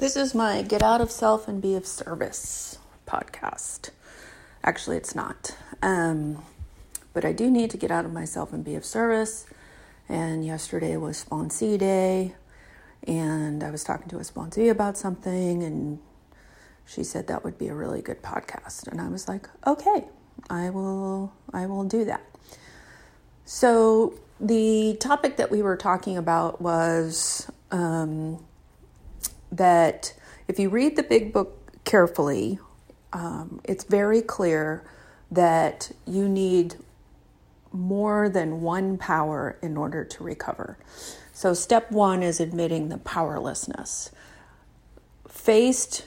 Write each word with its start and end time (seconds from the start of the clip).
This 0.00 0.16
is 0.16 0.34
my 0.34 0.62
Get 0.62 0.82
Out 0.82 1.02
of 1.02 1.10
Self 1.10 1.46
and 1.46 1.60
Be 1.60 1.74
of 1.74 1.86
Service 1.86 2.78
podcast. 3.06 3.90
Actually, 4.64 4.96
it's 4.96 5.14
not. 5.14 5.54
Um, 5.82 6.42
but 7.12 7.26
I 7.26 7.34
do 7.34 7.50
need 7.50 7.68
to 7.72 7.76
get 7.76 7.90
out 7.90 8.06
of 8.06 8.12
myself 8.14 8.54
and 8.54 8.64
be 8.64 8.76
of 8.76 8.84
service. 8.86 9.44
And 10.08 10.42
yesterday 10.42 10.96
was 10.96 11.22
sponsee 11.22 11.78
day, 11.78 12.34
and 13.06 13.62
I 13.62 13.70
was 13.70 13.84
talking 13.84 14.08
to 14.08 14.16
a 14.16 14.20
sponsee 14.20 14.70
about 14.70 14.96
something, 14.96 15.62
and 15.62 15.98
she 16.86 17.04
said 17.04 17.26
that 17.26 17.44
would 17.44 17.58
be 17.58 17.68
a 17.68 17.74
really 17.74 18.00
good 18.00 18.22
podcast. 18.22 18.88
And 18.88 19.02
I 19.02 19.08
was 19.08 19.28
like, 19.28 19.50
okay, 19.66 20.06
I 20.48 20.70
will, 20.70 21.30
I 21.52 21.66
will 21.66 21.84
do 21.84 22.06
that. 22.06 22.24
So 23.44 24.14
the 24.40 24.96
topic 24.98 25.36
that 25.36 25.50
we 25.50 25.60
were 25.60 25.76
talking 25.76 26.16
about 26.16 26.62
was 26.62 27.50
um, 27.70 28.42
that 29.52 30.14
if 30.48 30.58
you 30.58 30.68
read 30.68 30.96
the 30.96 31.02
big 31.02 31.32
book 31.32 31.84
carefully, 31.84 32.58
um, 33.12 33.60
it's 33.64 33.84
very 33.84 34.22
clear 34.22 34.84
that 35.30 35.92
you 36.06 36.28
need 36.28 36.76
more 37.72 38.28
than 38.28 38.62
one 38.62 38.98
power 38.98 39.56
in 39.62 39.76
order 39.76 40.04
to 40.04 40.24
recover. 40.24 40.76
So, 41.32 41.54
step 41.54 41.90
one 41.90 42.22
is 42.22 42.40
admitting 42.40 42.88
the 42.88 42.98
powerlessness. 42.98 44.10
Faced 45.28 46.06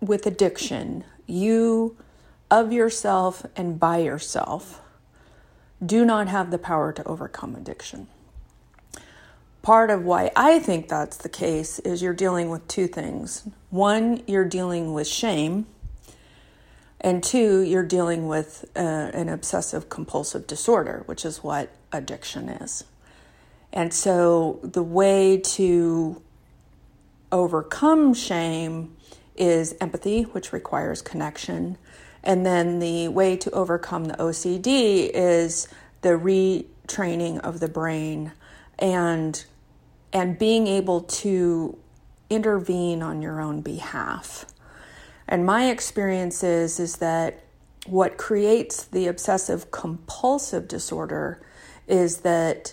with 0.00 0.26
addiction, 0.26 1.04
you 1.26 1.96
of 2.50 2.72
yourself 2.72 3.44
and 3.56 3.80
by 3.80 3.98
yourself 3.98 4.80
do 5.84 6.04
not 6.04 6.28
have 6.28 6.50
the 6.50 6.58
power 6.58 6.92
to 6.92 7.04
overcome 7.04 7.56
addiction 7.56 8.06
part 9.66 9.90
of 9.90 10.04
why 10.04 10.30
I 10.36 10.60
think 10.60 10.86
that's 10.86 11.16
the 11.16 11.28
case 11.28 11.80
is 11.80 12.00
you're 12.00 12.14
dealing 12.14 12.50
with 12.50 12.68
two 12.68 12.86
things. 12.86 13.48
One, 13.70 14.22
you're 14.28 14.44
dealing 14.44 14.94
with 14.94 15.08
shame, 15.08 15.66
and 17.00 17.20
two, 17.20 17.62
you're 17.62 17.84
dealing 17.84 18.28
with 18.28 18.64
uh, 18.76 19.10
an 19.12 19.28
obsessive 19.28 19.88
compulsive 19.88 20.46
disorder, 20.46 21.02
which 21.06 21.24
is 21.24 21.42
what 21.42 21.72
addiction 21.92 22.48
is. 22.48 22.84
And 23.72 23.92
so 23.92 24.60
the 24.62 24.84
way 24.84 25.38
to 25.38 26.22
overcome 27.32 28.14
shame 28.14 28.96
is 29.34 29.74
empathy, 29.80 30.22
which 30.22 30.52
requires 30.52 31.02
connection. 31.02 31.76
And 32.22 32.46
then 32.46 32.78
the 32.78 33.08
way 33.08 33.36
to 33.38 33.50
overcome 33.50 34.04
the 34.04 34.14
OCD 34.14 35.10
is 35.12 35.66
the 36.02 36.10
retraining 36.10 37.40
of 37.40 37.58
the 37.58 37.68
brain 37.68 38.30
and 38.78 39.44
and 40.16 40.38
being 40.38 40.66
able 40.66 41.02
to 41.02 41.76
intervene 42.30 43.02
on 43.02 43.20
your 43.20 43.38
own 43.38 43.60
behalf. 43.60 44.46
And 45.28 45.44
my 45.44 45.70
experience 45.70 46.42
is, 46.42 46.80
is 46.80 46.96
that 46.96 47.44
what 47.84 48.16
creates 48.16 48.84
the 48.84 49.08
obsessive 49.08 49.70
compulsive 49.70 50.68
disorder 50.68 51.42
is 51.86 52.20
that 52.22 52.72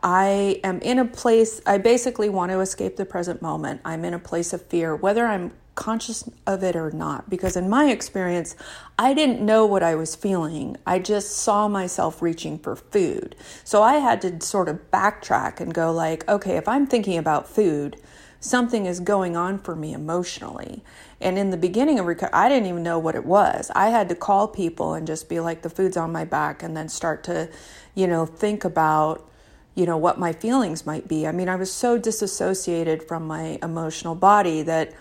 I 0.00 0.60
am 0.62 0.78
in 0.78 1.00
a 1.00 1.04
place, 1.04 1.60
I 1.66 1.78
basically 1.78 2.28
want 2.28 2.52
to 2.52 2.60
escape 2.60 2.96
the 2.96 3.04
present 3.04 3.42
moment. 3.42 3.80
I'm 3.84 4.04
in 4.04 4.14
a 4.14 4.20
place 4.20 4.52
of 4.52 4.62
fear, 4.62 4.94
whether 4.94 5.26
I'm 5.26 5.50
conscious 5.80 6.28
of 6.46 6.62
it 6.62 6.76
or 6.76 6.90
not 6.90 7.30
because 7.30 7.56
in 7.56 7.66
my 7.66 7.90
experience 7.90 8.54
I 8.98 9.14
didn't 9.14 9.40
know 9.40 9.64
what 9.64 9.82
I 9.82 9.94
was 9.94 10.14
feeling. 10.14 10.76
I 10.86 10.98
just 10.98 11.30
saw 11.32 11.68
myself 11.68 12.20
reaching 12.20 12.58
for 12.58 12.76
food. 12.76 13.34
So 13.64 13.82
I 13.82 13.94
had 13.94 14.20
to 14.20 14.40
sort 14.44 14.68
of 14.68 14.90
backtrack 14.90 15.58
and 15.58 15.72
go 15.72 15.90
like, 15.90 16.28
okay, 16.28 16.58
if 16.58 16.68
I'm 16.68 16.86
thinking 16.86 17.16
about 17.16 17.48
food, 17.48 17.96
something 18.40 18.84
is 18.84 19.00
going 19.00 19.38
on 19.38 19.58
for 19.58 19.74
me 19.74 19.94
emotionally. 19.94 20.82
And 21.18 21.38
in 21.38 21.48
the 21.48 21.56
beginning 21.56 21.98
of 21.98 22.04
recovery, 22.04 22.34
I 22.34 22.50
didn't 22.50 22.68
even 22.68 22.82
know 22.82 22.98
what 22.98 23.14
it 23.14 23.24
was. 23.24 23.70
I 23.74 23.88
had 23.88 24.10
to 24.10 24.14
call 24.14 24.48
people 24.48 24.92
and 24.92 25.06
just 25.06 25.30
be 25.30 25.40
like, 25.40 25.62
the 25.62 25.70
food's 25.70 25.96
on 25.96 26.12
my 26.12 26.26
back, 26.26 26.62
and 26.62 26.76
then 26.76 26.88
start 26.88 27.24
to, 27.24 27.48
you 27.94 28.06
know, 28.06 28.26
think 28.26 28.64
about, 28.64 29.26
you 29.74 29.86
know, 29.86 29.96
what 29.96 30.18
my 30.18 30.32
feelings 30.32 30.84
might 30.84 31.08
be. 31.08 31.26
I 31.26 31.32
mean, 31.32 31.48
I 31.48 31.56
was 31.56 31.72
so 31.72 31.96
disassociated 31.98 33.02
from 33.02 33.26
my 33.26 33.58
emotional 33.62 34.14
body 34.14 34.62
that 34.62 34.92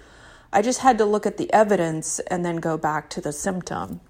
I 0.51 0.61
just 0.61 0.79
had 0.79 0.97
to 0.97 1.05
look 1.05 1.25
at 1.25 1.37
the 1.37 1.51
evidence 1.53 2.19
and 2.19 2.43
then 2.43 2.57
go 2.57 2.77
back 2.77 3.09
to 3.11 3.21
the 3.21 3.31
symptom. 3.31 4.01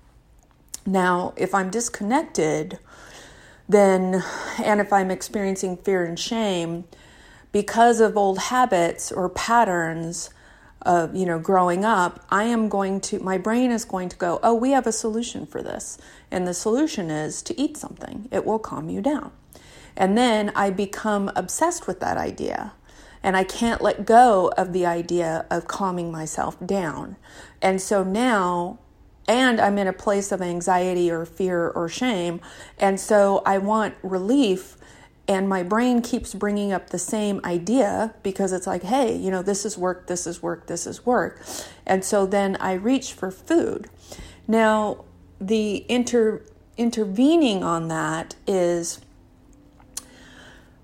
Now, 0.86 1.34
if 1.36 1.54
I'm 1.54 1.70
disconnected, 1.70 2.80
then, 3.68 4.24
and 4.64 4.80
if 4.80 4.94
I'm 4.94 5.12
experiencing 5.12 5.78
fear 5.78 6.06
and 6.06 6.18
shame 6.18 6.86
because 7.52 8.00
of 8.00 8.18
old 8.18 8.40
habits 8.40 9.12
or 9.12 9.30
patterns 9.30 10.30
of, 10.82 11.14
you 11.14 11.26
know, 11.26 11.40
growing 11.40 11.84
up, 11.84 12.26
I 12.30 12.46
am 12.46 12.70
going 12.70 13.02
to, 13.02 13.20
my 13.20 13.38
brain 13.38 13.70
is 13.72 13.84
going 13.84 14.10
to 14.10 14.16
go, 14.16 14.40
oh, 14.42 14.54
we 14.54 14.72
have 14.72 14.88
a 14.88 14.92
solution 14.92 15.46
for 15.46 15.62
this. 15.62 15.98
And 16.32 16.48
the 16.48 16.54
solution 16.54 17.12
is 17.12 17.42
to 17.44 17.60
eat 17.60 17.76
something, 17.76 18.30
it 18.32 18.46
will 18.46 18.60
calm 18.60 18.90
you 18.90 19.02
down. 19.02 19.32
And 19.98 20.18
then 20.18 20.52
I 20.56 20.70
become 20.70 21.30
obsessed 21.36 21.86
with 21.86 22.00
that 22.00 22.16
idea 22.16 22.72
and 23.24 23.36
I 23.36 23.44
can't 23.44 23.82
let 23.82 24.06
go 24.06 24.52
of 24.58 24.74
the 24.74 24.86
idea 24.86 25.46
of 25.50 25.68
calming 25.68 26.12
myself 26.12 26.58
down. 26.66 27.18
And 27.62 27.82
so 27.82 28.04
now, 28.04 28.80
and 29.28 29.60
I'm 29.60 29.78
in 29.78 29.88
a 29.88 29.94
place 29.94 30.32
of 30.32 30.42
anxiety 30.42 31.12
or 31.12 31.26
fear 31.26 31.70
or 31.70 31.88
shame, 31.90 32.42
and 32.78 33.00
so 33.00 33.42
I 33.46 33.58
want 33.58 33.96
relief. 34.02 34.78
And 35.28 35.48
my 35.48 35.62
brain 35.62 36.02
keeps 36.02 36.34
bringing 36.34 36.72
up 36.72 36.90
the 36.90 36.98
same 36.98 37.40
idea 37.46 38.16
because 38.24 38.52
it's 38.52 38.66
like, 38.66 38.82
hey, 38.82 39.16
you 39.16 39.30
know, 39.30 39.44
this 39.44 39.64
is 39.64 39.78
work, 39.78 40.08
this 40.08 40.26
is 40.26 40.42
work, 40.42 40.66
this 40.66 40.88
is 40.88 41.06
work. 41.06 41.46
And 41.86 42.04
so 42.04 42.26
then 42.26 42.56
I 42.60 42.74
reach 42.74 43.14
for 43.14 43.30
food. 43.30 43.92
Now, 44.48 45.06
the 45.40 45.86
inter, 45.88 46.42
intervening 46.78 47.64
on 47.64 47.90
that 47.90 48.36
is 48.48 49.02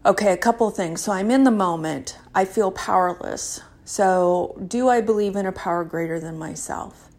Okay, 0.05 0.31
a 0.31 0.37
couple 0.37 0.69
things. 0.69 1.01
So 1.01 1.11
I'm 1.11 1.31
in 1.31 1.45
the 1.45 1.51
moment. 1.51 2.19
I 2.35 2.45
feel 2.45 2.69
powerless. 2.69 3.61
So, 3.85 4.55
do 4.67 4.87
I 4.87 5.01
believe 5.01 5.35
in 5.35 5.47
a 5.47 5.51
power 5.51 5.83
greater 5.83 6.19
than 6.19 6.37
myself? 6.37 7.09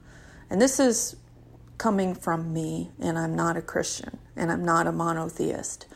And 0.49 0.63
this 0.63 0.79
is 0.79 1.17
coming 1.79 2.15
from 2.15 2.53
me, 2.53 2.93
and 3.01 3.19
I'm 3.19 3.35
not 3.35 3.57
a 3.57 3.63
Christian, 3.63 4.19
and 4.37 4.53
I'm 4.53 4.65
not 4.65 4.87
a 4.87 4.93
monotheist. 4.93 5.87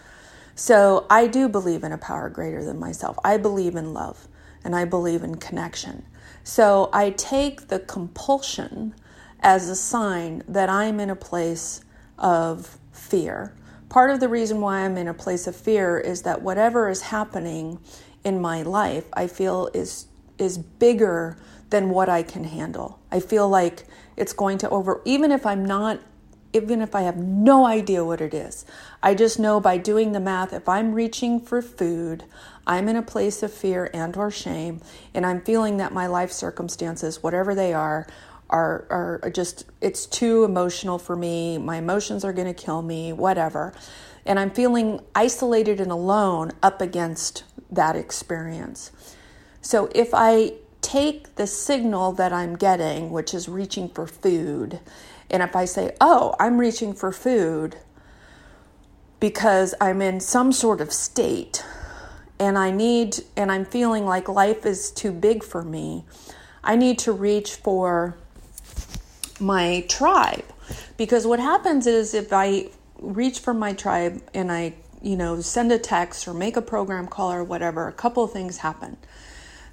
So, 0.56 1.06
I 1.08 1.28
do 1.28 1.48
believe 1.48 1.84
in 1.84 1.92
a 1.92 1.98
power 1.98 2.28
greater 2.28 2.64
than 2.64 2.80
myself. 2.80 3.16
I 3.22 3.36
believe 3.36 3.76
in 3.76 3.94
love, 3.94 4.26
and 4.64 4.74
I 4.74 4.84
believe 4.84 5.22
in 5.22 5.36
connection. 5.36 6.04
So, 6.42 6.90
I 6.92 7.10
take 7.10 7.68
the 7.68 7.78
compulsion 7.78 8.96
as 9.38 9.68
a 9.68 9.76
sign 9.76 10.42
that 10.48 10.68
I'm 10.68 10.98
in 10.98 11.10
a 11.10 11.16
place 11.16 11.82
of 12.18 12.78
fear 12.90 13.54
part 13.90 14.10
of 14.10 14.20
the 14.20 14.28
reason 14.28 14.62
why 14.62 14.80
I'm 14.80 14.96
in 14.96 15.08
a 15.08 15.12
place 15.12 15.46
of 15.46 15.54
fear 15.54 15.98
is 15.98 16.22
that 16.22 16.40
whatever 16.40 16.88
is 16.88 17.02
happening 17.02 17.78
in 18.24 18.40
my 18.40 18.62
life, 18.62 19.04
I 19.12 19.26
feel 19.26 19.68
is 19.74 20.06
is 20.38 20.56
bigger 20.56 21.36
than 21.68 21.90
what 21.90 22.08
I 22.08 22.22
can 22.22 22.44
handle. 22.44 22.98
I 23.12 23.20
feel 23.20 23.46
like 23.46 23.84
it's 24.16 24.32
going 24.32 24.56
to 24.58 24.70
over 24.70 25.02
even 25.04 25.30
if 25.30 25.44
I'm 25.44 25.66
not 25.66 26.00
even 26.52 26.80
if 26.80 26.96
I 26.96 27.02
have 27.02 27.16
no 27.16 27.64
idea 27.64 28.04
what 28.04 28.20
it 28.20 28.34
is. 28.34 28.64
I 29.02 29.14
just 29.14 29.38
know 29.38 29.60
by 29.60 29.76
doing 29.76 30.12
the 30.12 30.18
math 30.18 30.52
if 30.52 30.68
I'm 30.68 30.94
reaching 30.94 31.38
for 31.40 31.62
food, 31.62 32.24
I'm 32.66 32.88
in 32.88 32.96
a 32.96 33.02
place 33.02 33.42
of 33.42 33.52
fear 33.52 33.88
and 33.94 34.16
or 34.16 34.30
shame 34.30 34.80
and 35.14 35.26
I'm 35.26 35.42
feeling 35.42 35.76
that 35.76 35.92
my 35.92 36.06
life 36.06 36.32
circumstances 36.32 37.22
whatever 37.22 37.54
they 37.54 37.72
are 37.72 38.06
are 38.50 39.20
are 39.24 39.30
just 39.30 39.64
it's 39.80 40.06
too 40.06 40.44
emotional 40.44 40.98
for 40.98 41.16
me. 41.16 41.56
My 41.56 41.78
emotions 41.78 42.24
are 42.24 42.32
going 42.32 42.52
to 42.52 42.54
kill 42.54 42.82
me, 42.82 43.12
whatever. 43.12 43.72
And 44.26 44.38
I'm 44.38 44.50
feeling 44.50 45.00
isolated 45.14 45.80
and 45.80 45.90
alone 45.90 46.52
up 46.62 46.82
against 46.82 47.44
that 47.70 47.96
experience. 47.96 48.92
So 49.62 49.88
if 49.94 50.10
I 50.12 50.54
take 50.82 51.36
the 51.36 51.46
signal 51.46 52.12
that 52.12 52.32
I'm 52.32 52.56
getting, 52.56 53.10
which 53.10 53.32
is 53.32 53.48
reaching 53.48 53.88
for 53.88 54.06
food, 54.06 54.80
and 55.30 55.42
if 55.42 55.54
I 55.54 55.64
say, 55.64 55.94
"Oh, 56.00 56.34
I'm 56.38 56.58
reaching 56.58 56.92
for 56.92 57.12
food 57.12 57.76
because 59.20 59.74
I'm 59.80 60.02
in 60.02 60.20
some 60.20 60.52
sort 60.52 60.80
of 60.80 60.92
state 60.92 61.64
and 62.38 62.58
I 62.58 62.70
need 62.70 63.22
and 63.36 63.52
I'm 63.52 63.64
feeling 63.64 64.06
like 64.06 64.28
life 64.28 64.66
is 64.66 64.90
too 64.90 65.12
big 65.12 65.44
for 65.44 65.62
me." 65.62 66.04
I 66.62 66.76
need 66.76 66.98
to 67.00 67.12
reach 67.12 67.54
for 67.54 68.16
my 69.40 69.84
tribe. 69.88 70.44
Because 70.96 71.26
what 71.26 71.40
happens 71.40 71.86
is 71.86 72.14
if 72.14 72.32
I 72.32 72.68
reach 72.98 73.38
for 73.38 73.54
my 73.54 73.72
tribe 73.72 74.22
and 74.34 74.52
I, 74.52 74.74
you 75.02 75.16
know, 75.16 75.40
send 75.40 75.72
a 75.72 75.78
text 75.78 76.28
or 76.28 76.34
make 76.34 76.56
a 76.56 76.62
program 76.62 77.06
call 77.06 77.32
or 77.32 77.42
whatever, 77.44 77.88
a 77.88 77.92
couple 77.92 78.26
things 78.26 78.58
happen. 78.58 78.96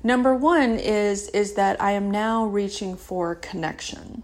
Number 0.03 0.33
one 0.35 0.77
is 0.77 1.27
is 1.29 1.53
that 1.55 1.81
I 1.81 1.91
am 1.91 2.11
now 2.11 2.45
reaching 2.45 2.95
for 2.95 3.35
connection. 3.35 4.23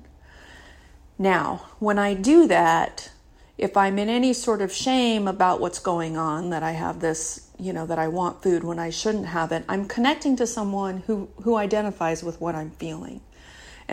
Now, 1.17 1.67
when 1.79 1.99
I 1.99 2.13
do 2.13 2.47
that, 2.47 3.11
if 3.57 3.77
I'm 3.77 3.99
in 3.99 4.09
any 4.09 4.33
sort 4.33 4.61
of 4.61 4.73
shame 4.73 5.27
about 5.27 5.59
what's 5.59 5.79
going 5.79 6.17
on, 6.17 6.49
that 6.49 6.63
I 6.63 6.71
have 6.71 6.99
this, 6.99 7.49
you 7.59 7.71
know, 7.71 7.85
that 7.85 7.99
I 7.99 8.07
want 8.07 8.41
food 8.41 8.63
when 8.63 8.79
I 8.79 8.89
shouldn't 8.89 9.27
have 9.27 9.51
it, 9.51 9.63
I'm 9.69 9.87
connecting 9.87 10.35
to 10.37 10.47
someone 10.47 11.03
who, 11.05 11.29
who 11.43 11.55
identifies 11.55 12.23
with 12.23 12.41
what 12.41 12.55
I'm 12.55 12.71
feeling. 12.71 13.21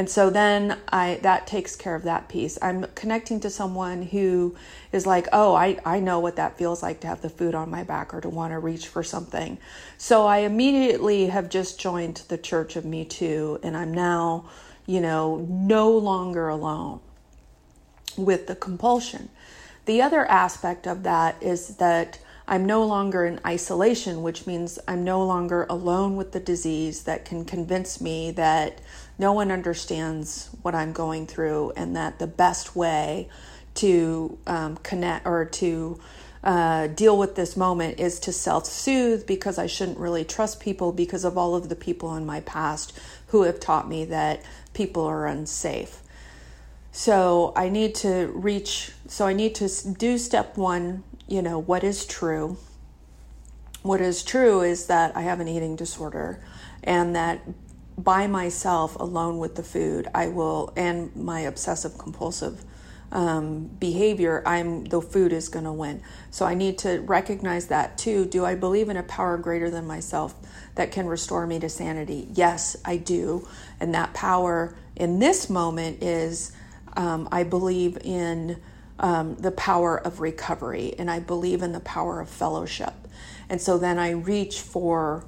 And 0.01 0.09
so 0.09 0.31
then 0.31 0.79
I 0.89 1.19
that 1.21 1.47
takes 1.47 1.77
care 1.77 1.95
of 1.95 2.05
that 2.05 2.27
piece. 2.27 2.59
I'm 2.63 2.87
connecting 2.95 3.39
to 3.41 3.51
someone 3.51 4.01
who 4.01 4.57
is 4.93 5.07
like, 5.07 5.29
"Oh, 5.31 5.55
I 5.55 5.77
I 5.85 6.01
know 6.01 6.21
what 6.21 6.37
that 6.37 6.57
feels 6.57 6.83
like 6.83 7.01
to 7.01 7.07
have 7.07 7.21
the 7.21 7.29
food 7.29 7.55
on 7.55 7.69
my 7.71 7.83
back 7.83 8.15
or 8.15 8.23
to 8.23 8.31
want 8.31 8.55
to 8.55 8.59
reach 8.59 8.89
for 8.89 9.03
something." 9.03 9.59
So 9.99 10.27
I 10.27 10.39
immediately 10.39 11.27
have 11.27 11.51
just 11.51 11.79
joined 11.79 12.23
the 12.29 12.39
church 12.39 12.77
of 12.77 12.87
Me 12.87 13.05
Too 13.05 13.61
and 13.63 13.77
I'm 13.77 13.93
now, 13.93 14.47
you 14.87 15.03
know, 15.03 15.47
no 15.51 15.91
longer 15.91 16.49
alone 16.49 17.01
with 18.17 18.47
the 18.47 18.57
compulsion. 18.57 19.29
The 19.85 20.01
other 20.01 20.25
aspect 20.25 20.87
of 20.87 21.03
that 21.03 21.37
is 21.43 21.77
that 21.77 22.21
I'm 22.49 22.67
no 22.67 22.85
longer 22.85 23.27
in 23.27 23.39
isolation, 23.47 24.23
which 24.23 24.45
means 24.45 24.79
I'm 24.89 25.05
no 25.05 25.25
longer 25.25 25.67
alone 25.71 26.17
with 26.17 26.33
the 26.33 26.41
disease 26.41 27.05
that 27.05 27.25
can 27.25 27.45
convince 27.45 28.01
me 28.01 28.33
that 28.33 28.81
no 29.21 29.35
one 29.35 29.53
understands 29.53 30.49
what 30.63 30.75
I'm 30.75 30.93
going 30.93 31.27
through 31.27 31.73
and 31.77 31.95
that 31.95 32.19
the 32.19 32.27
best 32.27 32.75
way 32.75 33.29
to 33.75 34.39
um, 34.47 34.79
connect 34.79 35.27
or 35.27 35.45
to 35.45 36.01
uh, 36.43 36.87
deal 36.87 37.19
with 37.19 37.35
this 37.35 37.55
moment 37.55 38.01
is 38.01 38.19
to 38.21 38.33
self 38.33 38.65
soothe 38.65 39.27
because 39.27 39.59
I 39.59 39.67
shouldn't 39.67 39.99
really 39.99 40.25
trust 40.25 40.59
people 40.59 40.91
because 40.91 41.25
of 41.25 41.37
all 41.37 41.55
of 41.55 41.69
the 41.69 41.77
people 41.77 42.17
in 42.17 42.25
my 42.25 42.41
past 42.41 42.99
who 43.27 43.43
have 43.43 43.61
taught 43.61 43.87
me 43.87 44.07
that 44.07 44.43
people 44.73 45.05
are 45.05 45.27
unsafe. 45.27 46.01
So 46.91 47.53
I 47.55 47.69
need 47.69 47.95
to 47.97 48.33
reach, 48.35 48.93
so 49.07 49.27
I 49.27 49.35
need 49.35 49.55
to 49.57 49.69
do 49.93 50.17
step 50.17 50.57
one, 50.57 51.05
you 51.29 51.43
know, 51.43 51.59
what 51.59 51.85
is 51.85 52.07
true. 52.07 52.57
What 53.83 54.01
is 54.01 54.25
true 54.25 54.63
is 54.63 54.87
that 54.87 55.15
I 55.15 55.23
have 55.23 55.41
an 55.41 55.49
eating 55.49 55.77
disorder 55.77 56.43
and 56.83 57.15
that 57.15 57.43
by 58.03 58.27
myself, 58.27 58.97
alone 58.97 59.39
with 59.39 59.55
the 59.55 59.63
food, 59.63 60.09
I 60.15 60.29
will, 60.29 60.73
and 60.77 61.15
my 61.17 61.41
obsessive 61.41 61.99
compulsive 61.99 62.65
um, 63.13 63.65
behavior, 63.65 64.43
I'm 64.47 64.85
the 64.85 65.01
food 65.01 65.33
is 65.33 65.49
going 65.49 65.65
to 65.65 65.73
win. 65.73 66.03
So 66.31 66.47
I 66.47 66.55
need 66.55 66.79
to 66.79 67.01
recognize 67.01 67.67
that 67.67 67.99
too. 67.99 68.25
Do 68.25 68.45
I 68.45 68.55
believe 68.55 68.89
in 68.89 68.97
a 68.97 69.03
power 69.03 69.37
greater 69.37 69.69
than 69.69 69.87
myself 69.87 70.35
that 70.77 70.93
can 70.93 71.07
restore 71.07 71.47
me 71.47 71.59
to 71.59 71.69
sanity? 71.69 72.29
Yes, 72.33 72.77
I 72.85 72.97
do. 72.97 73.49
And 73.81 73.95
that 73.95 74.15
power 74.15 74.77
in 74.95 75.19
this 75.19 75.51
moment 75.51 76.03
is 76.03 76.53
um, 76.97 77.29
I 77.33 77.43
believe 77.43 77.99
in 78.05 78.61
um, 78.99 79.35
the 79.37 79.53
power 79.53 79.97
of 79.97 80.21
recovery 80.21 80.95
and 80.99 81.11
I 81.11 81.21
believe 81.21 81.63
in 81.63 81.73
the 81.73 81.81
power 81.81 82.21
of 82.21 82.29
fellowship. 82.29 82.95
And 83.49 83.61
so 83.61 83.79
then 83.79 83.99
I 83.99 84.11
reach 84.11 84.61
for, 84.61 85.25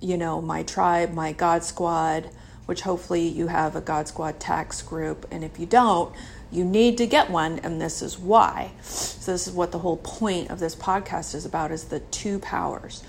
you 0.00 0.16
know, 0.16 0.40
my 0.40 0.62
tribe, 0.62 1.12
my 1.12 1.32
God 1.32 1.64
squad, 1.64 2.30
which 2.66 2.82
hopefully 2.82 3.26
you 3.26 3.46
have 3.46 3.76
a 3.76 3.80
God 3.80 4.08
squad 4.08 4.40
tax 4.40 4.82
group. 4.82 5.26
And 5.30 5.44
if 5.44 5.58
you 5.58 5.66
don't, 5.66 6.14
you 6.50 6.64
need 6.64 6.96
to 6.98 7.06
get 7.06 7.28
one, 7.28 7.58
and 7.60 7.80
this 7.80 8.02
is 8.02 8.18
why. 8.18 8.70
So 8.82 9.32
this 9.32 9.48
is 9.48 9.52
what 9.52 9.72
the 9.72 9.80
whole 9.80 9.96
point 9.96 10.50
of 10.50 10.60
this 10.60 10.76
podcast 10.76 11.34
is 11.34 11.44
about: 11.44 11.72
is 11.72 11.84
the 11.84 12.00
two 12.00 12.38
powers, 12.38 13.02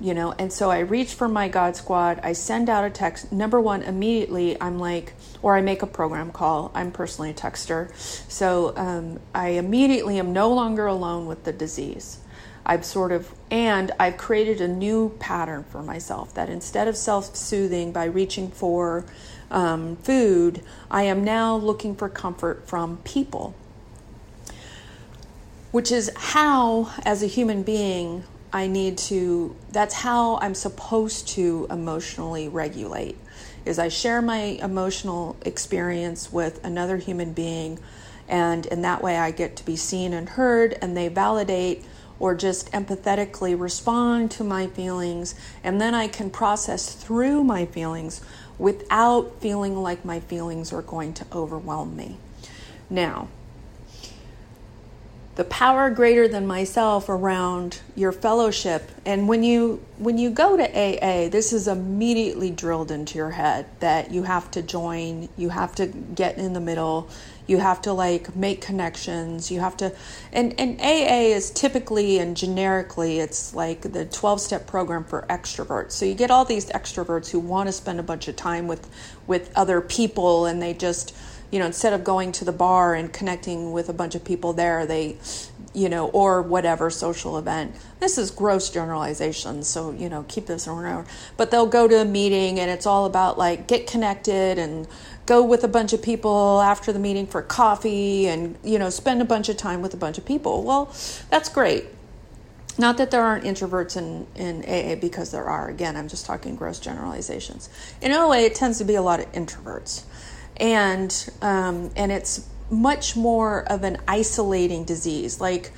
you 0.00 0.14
know. 0.14 0.32
And 0.32 0.50
so 0.50 0.70
I 0.70 0.78
reach 0.78 1.12
for 1.12 1.28
my 1.28 1.48
God 1.48 1.76
Squad. 1.76 2.20
I 2.22 2.32
send 2.32 2.70
out 2.70 2.84
a 2.84 2.90
text. 2.90 3.30
Number 3.30 3.60
one, 3.60 3.82
immediately 3.82 4.58
I'm 4.60 4.78
like, 4.78 5.12
or 5.42 5.54
I 5.54 5.60
make 5.60 5.82
a 5.82 5.86
program 5.86 6.32
call. 6.32 6.70
I'm 6.74 6.92
personally 6.92 7.30
a 7.30 7.34
texter, 7.34 7.94
so 8.30 8.74
um, 8.76 9.20
I 9.34 9.48
immediately 9.48 10.18
am 10.18 10.32
no 10.32 10.48
longer 10.48 10.86
alone 10.86 11.26
with 11.26 11.44
the 11.44 11.52
disease. 11.52 12.21
I've 12.64 12.84
sort 12.84 13.12
of, 13.12 13.32
and 13.50 13.90
I've 13.98 14.16
created 14.16 14.60
a 14.60 14.68
new 14.68 15.16
pattern 15.18 15.64
for 15.64 15.82
myself 15.82 16.34
that 16.34 16.48
instead 16.48 16.86
of 16.88 16.96
self 16.96 17.34
soothing 17.34 17.92
by 17.92 18.04
reaching 18.04 18.50
for 18.50 19.04
um, 19.50 19.96
food, 19.96 20.62
I 20.90 21.02
am 21.04 21.24
now 21.24 21.56
looking 21.56 21.94
for 21.96 22.08
comfort 22.08 22.66
from 22.66 22.98
people. 22.98 23.54
Which 25.72 25.90
is 25.90 26.10
how, 26.16 26.92
as 27.04 27.22
a 27.22 27.26
human 27.26 27.62
being, 27.62 28.24
I 28.52 28.66
need 28.66 28.98
to, 28.98 29.56
that's 29.70 29.94
how 29.94 30.38
I'm 30.38 30.54
supposed 30.54 31.28
to 31.28 31.66
emotionally 31.70 32.48
regulate. 32.48 33.16
Is 33.64 33.78
I 33.78 33.88
share 33.88 34.20
my 34.20 34.58
emotional 34.60 35.36
experience 35.42 36.30
with 36.30 36.62
another 36.64 36.98
human 36.98 37.32
being, 37.32 37.78
and 38.28 38.66
in 38.66 38.82
that 38.82 39.02
way 39.02 39.16
I 39.16 39.30
get 39.30 39.56
to 39.56 39.64
be 39.64 39.76
seen 39.76 40.12
and 40.12 40.28
heard, 40.28 40.76
and 40.82 40.96
they 40.96 41.08
validate 41.08 41.84
or 42.18 42.34
just 42.34 42.70
empathetically 42.72 43.58
respond 43.58 44.30
to 44.32 44.44
my 44.44 44.66
feelings, 44.66 45.34
and 45.64 45.80
then 45.80 45.94
I 45.94 46.08
can 46.08 46.30
process 46.30 46.94
through 46.94 47.44
my 47.44 47.66
feelings 47.66 48.20
without 48.58 49.40
feeling 49.40 49.76
like 49.76 50.04
my 50.04 50.20
feelings 50.20 50.72
are 50.72 50.82
going 50.82 51.14
to 51.14 51.26
overwhelm 51.32 51.96
me. 51.96 52.16
Now, 52.88 53.28
the 55.34 55.44
power 55.44 55.88
greater 55.88 56.28
than 56.28 56.46
myself 56.46 57.08
around 57.08 57.80
your 57.96 58.12
fellowship. 58.12 58.90
And 59.06 59.28
when 59.28 59.42
you 59.42 59.82
when 59.96 60.18
you 60.18 60.30
go 60.30 60.56
to 60.56 60.64
AA 60.64 61.28
this 61.28 61.52
is 61.52 61.68
immediately 61.68 62.50
drilled 62.50 62.90
into 62.90 63.16
your 63.16 63.30
head 63.30 63.66
that 63.80 64.10
you 64.10 64.24
have 64.24 64.50
to 64.50 64.62
join 64.62 65.28
you 65.36 65.48
have 65.48 65.74
to 65.76 65.86
get 65.86 66.38
in 66.38 66.52
the 66.52 66.60
middle 66.60 67.08
you 67.46 67.58
have 67.58 67.80
to 67.82 67.92
like 67.92 68.34
make 68.34 68.60
connections 68.60 69.50
you 69.50 69.60
have 69.60 69.76
to 69.76 69.94
and 70.32 70.58
and 70.58 70.80
AA 70.80 71.34
is 71.34 71.50
typically 71.50 72.18
and 72.18 72.36
generically 72.36 73.20
it's 73.20 73.54
like 73.54 73.80
the 73.92 74.04
12 74.06 74.40
step 74.40 74.66
program 74.66 75.04
for 75.04 75.24
extroverts. 75.30 75.92
So 75.92 76.04
you 76.04 76.14
get 76.14 76.30
all 76.30 76.44
these 76.44 76.66
extroverts 76.66 77.30
who 77.30 77.38
want 77.38 77.68
to 77.68 77.72
spend 77.72 78.00
a 78.00 78.02
bunch 78.02 78.28
of 78.28 78.36
time 78.36 78.66
with 78.66 78.88
with 79.26 79.50
other 79.56 79.80
people 79.80 80.46
and 80.46 80.60
they 80.60 80.74
just 80.74 81.14
you 81.52 81.58
know, 81.58 81.66
instead 81.66 81.92
of 81.92 82.02
going 82.02 82.32
to 82.32 82.46
the 82.46 82.52
bar 82.52 82.94
and 82.94 83.12
connecting 83.12 83.72
with 83.72 83.90
a 83.90 83.92
bunch 83.92 84.14
of 84.14 84.24
people 84.24 84.54
there, 84.54 84.86
they, 84.86 85.18
you 85.74 85.86
know, 85.86 86.08
or 86.08 86.40
whatever 86.40 86.88
social 86.88 87.36
event. 87.36 87.76
This 88.00 88.16
is 88.16 88.30
gross 88.30 88.70
generalization, 88.70 89.62
so, 89.62 89.90
you 89.90 90.08
know, 90.08 90.24
keep 90.28 90.46
this 90.46 90.66
around. 90.66 91.06
But 91.36 91.50
they'll 91.50 91.66
go 91.66 91.86
to 91.86 92.00
a 92.00 92.04
meeting 92.06 92.58
and 92.58 92.70
it's 92.70 92.86
all 92.86 93.04
about 93.04 93.36
like 93.36 93.68
get 93.68 93.86
connected 93.86 94.58
and 94.58 94.88
go 95.26 95.44
with 95.44 95.62
a 95.62 95.68
bunch 95.68 95.92
of 95.92 96.00
people 96.00 96.62
after 96.62 96.90
the 96.90 96.98
meeting 96.98 97.26
for 97.26 97.42
coffee 97.42 98.28
and, 98.28 98.56
you 98.64 98.78
know, 98.78 98.88
spend 98.88 99.20
a 99.20 99.26
bunch 99.26 99.50
of 99.50 99.58
time 99.58 99.82
with 99.82 99.92
a 99.92 99.98
bunch 99.98 100.16
of 100.16 100.24
people. 100.24 100.62
Well, 100.62 100.86
that's 101.28 101.50
great. 101.50 101.84
Not 102.78 102.96
that 102.96 103.10
there 103.10 103.22
aren't 103.22 103.44
introverts 103.44 103.98
in, 103.98 104.26
in 104.34 104.64
AA 104.64 104.98
because 104.98 105.30
there 105.30 105.44
are. 105.44 105.68
Again, 105.68 105.96
I'm 105.96 106.08
just 106.08 106.24
talking 106.24 106.56
gross 106.56 106.78
generalizations. 106.80 107.68
In 108.00 108.10
OA, 108.10 108.38
it 108.38 108.54
tends 108.54 108.78
to 108.78 108.84
be 108.84 108.94
a 108.94 109.02
lot 109.02 109.20
of 109.20 109.30
introverts 109.32 110.04
and 110.56 111.30
um, 111.40 111.90
and 111.96 112.12
it's 112.12 112.48
much 112.70 113.16
more 113.16 113.64
of 113.64 113.84
an 113.84 113.98
isolating 114.08 114.84
disease. 114.84 115.40
Like 115.40 115.72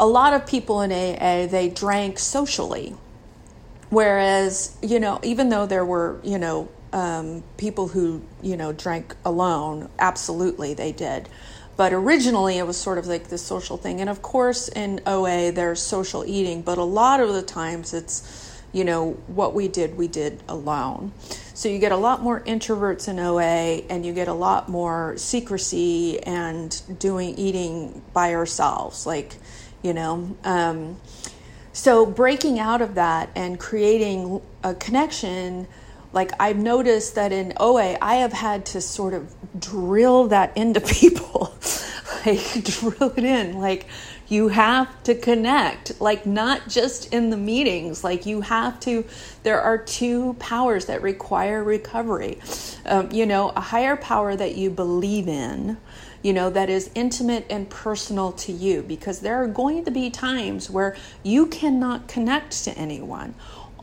a 0.00 0.06
lot 0.06 0.34
of 0.34 0.46
people 0.46 0.80
in 0.82 0.90
AA, 0.90 1.46
they 1.46 1.68
drank 1.68 2.18
socially, 2.18 2.94
whereas 3.90 4.76
you 4.82 5.00
know, 5.00 5.20
even 5.22 5.48
though 5.48 5.66
there 5.66 5.84
were 5.84 6.20
you 6.22 6.38
know 6.38 6.68
um, 6.92 7.42
people 7.56 7.88
who 7.88 8.22
you 8.42 8.56
know 8.56 8.72
drank 8.72 9.14
alone, 9.24 9.88
absolutely 9.98 10.74
they 10.74 10.92
did. 10.92 11.28
But 11.74 11.92
originally, 11.92 12.58
it 12.58 12.66
was 12.66 12.76
sort 12.76 12.98
of 12.98 13.06
like 13.06 13.28
this 13.28 13.42
social 13.42 13.78
thing. 13.78 14.00
And 14.00 14.10
of 14.10 14.20
course, 14.20 14.68
in 14.68 15.00
OA, 15.06 15.50
there's 15.52 15.80
social 15.80 16.22
eating, 16.26 16.62
but 16.62 16.76
a 16.76 16.84
lot 16.84 17.18
of 17.20 17.32
the 17.32 17.42
times 17.42 17.94
it's 17.94 18.51
you 18.72 18.84
know, 18.84 19.12
what 19.26 19.54
we 19.54 19.68
did, 19.68 19.96
we 19.96 20.08
did 20.08 20.42
alone. 20.48 21.12
So 21.54 21.68
you 21.68 21.78
get 21.78 21.92
a 21.92 21.96
lot 21.96 22.22
more 22.22 22.40
introverts 22.40 23.08
in 23.08 23.18
OA 23.18 23.84
and 23.90 24.04
you 24.04 24.12
get 24.12 24.28
a 24.28 24.32
lot 24.32 24.68
more 24.68 25.14
secrecy 25.16 26.22
and 26.22 26.80
doing 26.98 27.36
eating 27.36 28.02
by 28.12 28.34
ourselves, 28.34 29.06
like, 29.06 29.36
you 29.82 29.92
know. 29.92 30.34
Um, 30.44 31.00
so 31.72 32.06
breaking 32.06 32.58
out 32.58 32.82
of 32.82 32.94
that 32.94 33.30
and 33.34 33.58
creating 33.60 34.40
a 34.64 34.74
connection, 34.74 35.66
like 36.12 36.32
I've 36.40 36.56
noticed 36.58 37.14
that 37.14 37.32
in 37.32 37.52
OA, 37.58 37.96
I 38.00 38.16
have 38.16 38.32
had 38.32 38.66
to 38.66 38.80
sort 38.80 39.14
of 39.14 39.34
drill 39.58 40.28
that 40.28 40.56
into 40.56 40.80
people, 40.80 41.54
like 42.24 42.64
drill 42.64 43.12
it 43.16 43.24
in, 43.24 43.58
like 43.58 43.86
you 44.32 44.48
have 44.48 45.02
to 45.02 45.14
connect, 45.14 46.00
like 46.00 46.24
not 46.24 46.66
just 46.66 47.12
in 47.12 47.28
the 47.28 47.36
meetings. 47.36 48.02
Like 48.02 48.24
you 48.24 48.40
have 48.40 48.80
to, 48.80 49.04
there 49.42 49.60
are 49.60 49.76
two 49.76 50.32
powers 50.38 50.86
that 50.86 51.02
require 51.02 51.62
recovery. 51.62 52.40
Um, 52.86 53.12
you 53.12 53.26
know, 53.26 53.50
a 53.50 53.60
higher 53.60 53.94
power 53.94 54.34
that 54.34 54.56
you 54.56 54.70
believe 54.70 55.28
in, 55.28 55.76
you 56.22 56.32
know, 56.32 56.48
that 56.48 56.70
is 56.70 56.90
intimate 56.94 57.44
and 57.50 57.68
personal 57.68 58.32
to 58.32 58.52
you, 58.52 58.82
because 58.82 59.20
there 59.20 59.36
are 59.42 59.48
going 59.48 59.84
to 59.84 59.90
be 59.90 60.08
times 60.08 60.70
where 60.70 60.96
you 61.22 61.46
cannot 61.46 62.08
connect 62.08 62.64
to 62.64 62.70
anyone. 62.78 63.34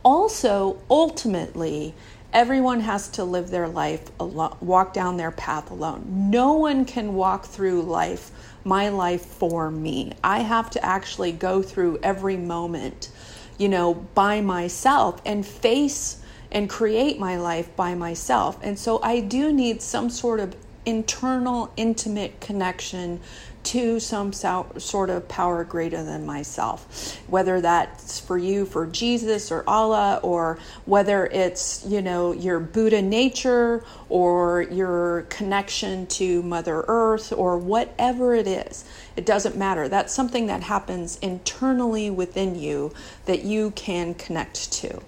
Also, 0.04 0.82
ultimately, 0.90 1.94
Everyone 2.32 2.82
has 2.82 3.08
to 3.10 3.24
live 3.24 3.50
their 3.50 3.68
life 3.68 4.04
alone, 4.20 4.56
walk 4.62 4.94
down 4.94 5.18
their 5.18 5.32
path 5.32 5.72
alone. 5.72 6.30
No 6.30 6.54
one 6.54 6.86
can 6.86 7.16
walk 7.16 7.46
through 7.46 7.82
life, 7.82 8.30
my 8.64 8.90
life 8.90 9.26
for 9.26 9.72
me. 9.72 10.14
I 10.24 10.42
have 10.42 10.70
to 10.72 10.86
actually 10.86 11.32
go 11.32 11.64
through 11.64 12.00
every 12.04 12.38
moment, 12.38 13.10
you 13.58 13.68
know, 13.68 13.96
by 13.96 14.42
myself 14.42 15.20
and 15.26 15.44
face 15.44 16.22
and 16.52 16.70
create 16.70 17.20
my 17.20 17.38
life 17.38 17.76
by 17.76 17.96
myself. 17.96 18.60
And 18.62 18.78
so 18.78 19.02
I 19.02 19.22
do 19.22 19.52
need 19.52 19.82
some 19.82 20.12
sort 20.12 20.40
of 20.40 20.56
internal, 20.86 21.72
intimate 21.78 22.40
connection 22.40 23.22
to 23.62 24.00
some 24.00 24.32
sort 24.34 25.10
of 25.10 25.28
power 25.28 25.64
greater 25.64 26.04
than 26.04 26.26
myself. 26.26 27.20
Whether 27.28 27.62
that's 27.62 28.20
for 28.20 28.38
you, 28.38 28.66
for 28.66 28.88
Jesus 28.88 29.52
or 29.52 29.64
Allah, 29.68 30.20
or 30.24 30.58
whether 30.86 31.26
it's, 31.28 31.86
you 31.86 32.02
know, 32.02 32.32
your 32.32 32.60
Buddha 32.60 33.02
nature 33.02 33.84
or 34.08 34.64
your 34.64 35.24
connection 35.30 36.08
to 36.08 36.42
Mother 36.42 36.84
Earth 36.88 37.32
or 37.32 37.58
whatever 37.58 38.34
it 38.34 38.48
is. 38.48 38.86
It 39.16 39.26
doesn't 39.26 39.56
matter. 39.56 39.88
That's 39.88 40.14
something 40.14 40.48
that 40.48 40.64
happens 40.64 41.20
internally 41.20 42.10
within 42.10 42.56
you 42.56 42.94
that 43.26 43.44
you 43.44 43.72
can 43.72 44.14
connect 44.14 44.72
to. 44.74 45.02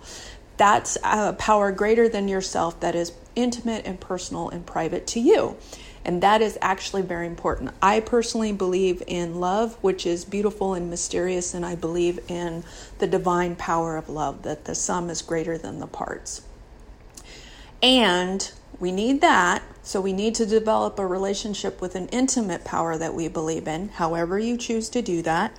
That's 0.58 0.98
a 1.04 1.34
power 1.34 1.72
greater 1.72 2.08
than 2.08 2.28
yourself 2.28 2.80
that 2.82 2.94
is 2.94 3.14
intimate 3.36 3.86
and 3.86 4.00
personal 4.00 4.50
and 4.50 4.66
private 4.66 5.08
to 5.08 5.20
you. 5.20 5.58
And 6.04 6.24
that 6.24 6.42
is 6.42 6.58
actually 6.62 7.04
very 7.04 7.28
important. 7.28 7.72
I 7.82 8.00
personally 8.00 8.52
believe 8.52 9.04
in 9.06 9.40
love, 9.40 9.76
which 9.82 10.06
is 10.06 10.26
beautiful 10.26 10.74
and 10.74 10.90
mysterious, 10.90 11.54
and 11.54 11.66
I 11.66 11.76
believe 11.76 12.20
in 12.28 12.64
the 12.98 13.08
divine 13.08 13.56
power 13.56 13.98
of 13.98 14.10
love, 14.10 14.42
that 14.44 14.66
the 14.66 14.74
sum 14.74 15.10
is 15.10 15.22
greater 15.22 15.58
than 15.58 15.80
the 15.80 15.88
parts. 15.88 16.42
And 17.84 18.52
we 18.80 18.92
need 18.92 19.22
that. 19.22 19.62
So 19.84 20.02
we 20.02 20.14
need 20.14 20.36
to 20.36 20.46
develop 20.46 20.98
a 21.00 21.06
relationship 21.06 21.82
with 21.82 21.96
an 21.96 22.08
intimate 22.08 22.64
power 22.64 22.98
that 22.98 23.14
we 23.14 23.28
believe 23.28 23.68
in, 23.68 23.90
however 23.90 24.40
you 24.40 24.58
choose 24.58 24.90
to 24.90 25.02
do 25.02 25.22
that. 25.22 25.56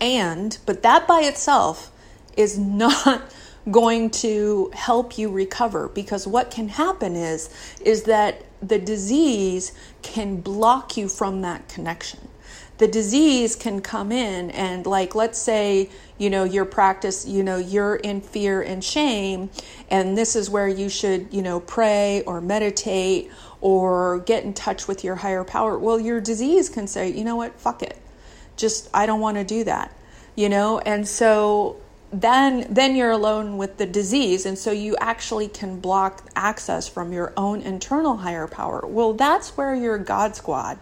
And, 0.00 0.56
but 0.64 0.82
that 0.82 1.06
by 1.06 1.20
itself 1.20 1.90
is 2.36 2.58
not 2.58 3.22
going 3.70 4.10
to 4.10 4.70
help 4.72 5.18
you 5.18 5.30
recover. 5.30 5.88
Because 5.88 6.26
what 6.26 6.50
can 6.50 6.68
happen 6.68 7.16
is 7.16 7.50
is 7.80 8.04
that 8.04 8.44
the 8.62 8.78
disease 8.78 9.72
can 10.02 10.40
block 10.40 10.96
you 10.96 11.08
from 11.08 11.42
that 11.42 11.68
connection. 11.68 12.20
The 12.78 12.88
disease 12.88 13.56
can 13.56 13.80
come 13.80 14.12
in 14.12 14.50
and 14.52 14.86
like 14.86 15.16
let's 15.16 15.38
say 15.38 15.90
you 16.16 16.30
know 16.30 16.44
your 16.44 16.64
practice 16.64 17.26
you 17.26 17.42
know 17.42 17.56
you're 17.56 17.96
in 17.96 18.20
fear 18.20 18.62
and 18.62 18.84
shame 18.84 19.50
and 19.90 20.16
this 20.16 20.36
is 20.36 20.48
where 20.48 20.68
you 20.68 20.88
should 20.88 21.26
you 21.32 21.42
know 21.42 21.58
pray 21.58 22.22
or 22.22 22.40
meditate 22.40 23.32
or 23.60 24.20
get 24.20 24.44
in 24.44 24.54
touch 24.54 24.86
with 24.86 25.02
your 25.02 25.16
higher 25.16 25.42
power. 25.42 25.76
Well 25.76 25.98
your 25.98 26.20
disease 26.20 26.68
can 26.68 26.86
say 26.86 27.10
you 27.10 27.24
know 27.24 27.36
what? 27.36 27.58
Fuck 27.58 27.82
it. 27.82 27.98
Just 28.56 28.88
i 28.94 29.06
don't 29.06 29.20
want 29.20 29.38
to 29.38 29.44
do 29.44 29.64
that. 29.64 29.92
You 30.36 30.48
know? 30.48 30.78
And 30.78 31.06
so 31.08 31.80
then 32.12 32.66
then 32.70 32.96
you're 32.96 33.10
alone 33.10 33.56
with 33.56 33.76
the 33.76 33.86
disease 33.86 34.46
and 34.46 34.58
so 34.58 34.70
you 34.70 34.96
actually 34.98 35.48
can 35.48 35.78
block 35.78 36.24
access 36.34 36.88
from 36.88 37.12
your 37.12 37.32
own 37.36 37.60
internal 37.60 38.18
higher 38.18 38.46
power. 38.46 38.82
Well 38.86 39.12
that's 39.12 39.56
where 39.56 39.74
your 39.74 39.98
god 39.98 40.34
squad 40.34 40.78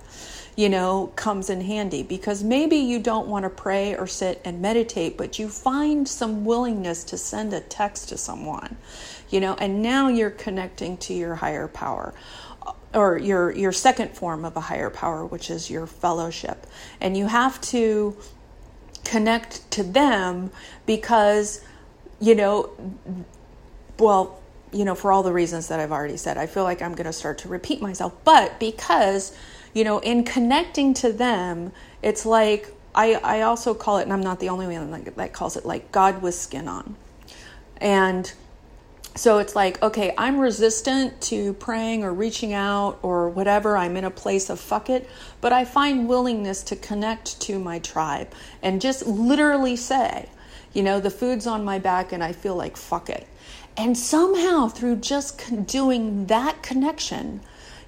you 0.57 0.69
know 0.69 1.13
comes 1.17 1.51
in 1.51 1.61
handy 1.61 2.03
because 2.03 2.43
maybe 2.43 2.77
you 2.77 2.99
don't 2.99 3.29
want 3.29 3.45
to 3.45 3.51
pray 3.51 3.95
or 3.95 4.07
sit 4.07 4.41
and 4.45 4.63
meditate 4.63 5.19
but 5.19 5.39
you 5.39 5.49
find 5.49 6.09
some 6.09 6.45
willingness 6.45 7.05
to 7.05 7.19
send 7.19 7.53
a 7.53 7.61
text 7.61 8.09
to 8.09 8.17
someone 8.17 8.77
you 9.29 9.39
know 9.39 9.55
and 9.57 9.83
now 9.83 10.09
you're 10.09 10.31
connecting 10.31 10.97
to 10.97 11.13
your 11.13 11.35
higher 11.35 11.69
power 11.69 12.15
or 12.95 13.19
your 13.19 13.51
your 13.53 13.73
second 13.73 14.11
form 14.13 14.45
of 14.45 14.57
a 14.57 14.61
higher 14.61 14.91
power 14.91 15.25
which 15.25 15.51
is 15.51 15.71
your 15.71 15.87
fellowship. 15.87 16.67
And 17.01 17.17
you 17.17 17.27
have 17.27 17.61
to 17.63 18.17
connect 19.07 19.71
to 19.71 19.83
them 19.83 20.51
because, 20.85 21.65
you 22.21 22.35
know, 22.35 22.71
well, 23.99 24.41
you 24.73 24.85
know, 24.85 24.95
for 24.95 25.13
all 25.13 25.23
the 25.23 25.33
reasons 25.33 25.69
that 25.69 25.81
I've 25.81 25.93
already 25.93 26.17
said, 26.17 26.37
I 26.37 26.47
feel 26.47 26.65
like 26.65 26.83
I'm 26.83 26.93
going 26.93 27.07
to 27.07 27.13
start 27.13 27.39
to 27.39 27.49
repeat 27.49 27.81
myself. 27.81 28.13
But 28.25 28.59
because, 28.61 29.35
you 29.73 29.85
know, 29.85 30.01
in 30.01 30.25
connecting 30.25 30.93
to 30.95 31.13
them, 31.13 31.73
it's 32.03 32.27
like 32.27 32.73
I, 32.95 33.15
I 33.15 33.41
also 33.43 33.75
call 33.75 33.99
it, 33.99 34.03
and 34.03 34.13
I'm 34.13 34.23
not 34.23 34.41
the 34.41 34.49
only 34.49 34.67
one 34.67 35.05
that 35.17 35.33
calls 35.33 35.57
it 35.57 35.65
like 35.65 35.93
God 35.93 36.21
with 36.23 36.35
skin 36.35 36.67
on. 36.67 36.97
And 37.79 38.33
so 39.17 39.39
it's 39.39 39.57
like, 39.57 39.83
okay, 39.83 40.15
I'm 40.19 40.39
resistant 40.39 41.21
to 41.23 41.55
praying 41.55 42.05
or 42.05 42.13
reaching 42.13 42.53
out 42.53 42.99
or 43.03 43.31
whatever. 43.31 43.77
I'm 43.77 43.97
in 43.97 44.05
a 44.05 44.11
place 44.11 44.51
of 44.51 44.61
fuck 44.61 44.91
it, 44.91 45.09
but 45.41 45.55
I 45.55 45.65
find 45.65 46.07
willingness 46.07 46.63
to 46.65 46.77
connect 46.77 47.41
to 47.43 47.59
my 47.59 47.79
tribe 47.79 48.33
and 48.63 48.81
just 48.81 49.07
literally 49.07 49.75
say, 49.75 50.29
you 50.75 50.83
know, 50.83 51.01
the 51.01 51.11
food's 51.11 51.47
on 51.47 51.65
my 51.65 51.79
back 51.79 52.13
and 52.13 52.23
I 52.23 52.33
feel 52.33 52.57
like 52.57 52.77
fuck 52.77 53.09
it. 53.09 53.27
And 53.79 53.97
somehow 53.97 54.69
through 54.69 54.97
just 54.97 55.67
doing 55.67 56.27
that 56.27 56.63
connection, 56.63 57.41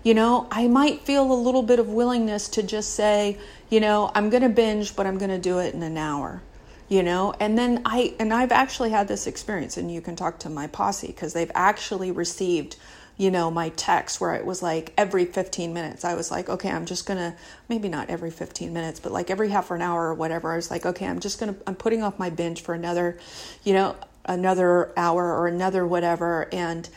you 0.02 0.14
know, 0.14 0.48
I 0.50 0.66
might 0.66 1.02
feel 1.02 1.30
a 1.30 1.34
little 1.34 1.62
bit 1.62 1.78
of 1.78 1.88
willingness 1.88 2.48
to 2.50 2.62
just 2.62 2.94
say, 2.94 3.36
you 3.68 3.80
know, 3.80 4.10
I'm 4.14 4.30
going 4.30 4.42
to 4.42 4.48
binge, 4.48 4.96
but 4.96 5.06
I'm 5.06 5.18
going 5.18 5.30
to 5.30 5.38
do 5.38 5.58
it 5.58 5.74
in 5.74 5.82
an 5.82 5.98
hour 5.98 6.40
you 6.88 7.02
know? 7.02 7.34
And 7.38 7.58
then 7.58 7.82
i 7.84 8.14
and 8.18 8.32
i've 8.32 8.52
actually 8.52 8.90
had 8.90 9.08
this 9.08 9.26
experience 9.26 9.76
and 9.76 9.92
you 9.92 10.00
can 10.00 10.16
talk 10.16 10.38
to 10.40 10.48
my 10.48 10.66
posse 10.66 11.08
because 11.08 11.32
they've 11.32 11.50
actually 11.54 12.10
received 12.10 12.76
you 13.16 13.30
know 13.30 13.50
my 13.50 13.68
text 13.70 14.20
where 14.20 14.34
it 14.34 14.46
was 14.46 14.62
like 14.62 14.92
every 14.96 15.24
15 15.24 15.74
minutes 15.74 16.04
i 16.04 16.14
was 16.14 16.30
like 16.30 16.48
okay 16.48 16.70
i'm 16.70 16.86
just 16.86 17.04
gonna 17.04 17.34
maybe 17.68 17.88
not 17.88 18.08
every 18.08 18.30
15 18.30 18.72
minutes 18.72 19.00
but 19.00 19.10
like 19.12 19.28
every 19.30 19.48
half 19.48 19.70
an 19.70 19.82
hour 19.82 20.08
or 20.08 20.14
whatever 20.14 20.52
i 20.52 20.56
was 20.56 20.70
like 20.70 20.86
okay 20.86 21.06
i'm 21.06 21.18
just 21.18 21.40
gonna 21.40 21.54
i'm 21.66 21.74
putting 21.74 22.02
off 22.02 22.18
my 22.18 22.30
binge 22.30 22.62
for 22.62 22.74
another 22.74 23.18
you 23.64 23.72
know 23.72 23.96
another 24.24 24.92
hour 24.96 25.34
or 25.34 25.48
another 25.48 25.86
whatever 25.86 26.48
and 26.52 26.88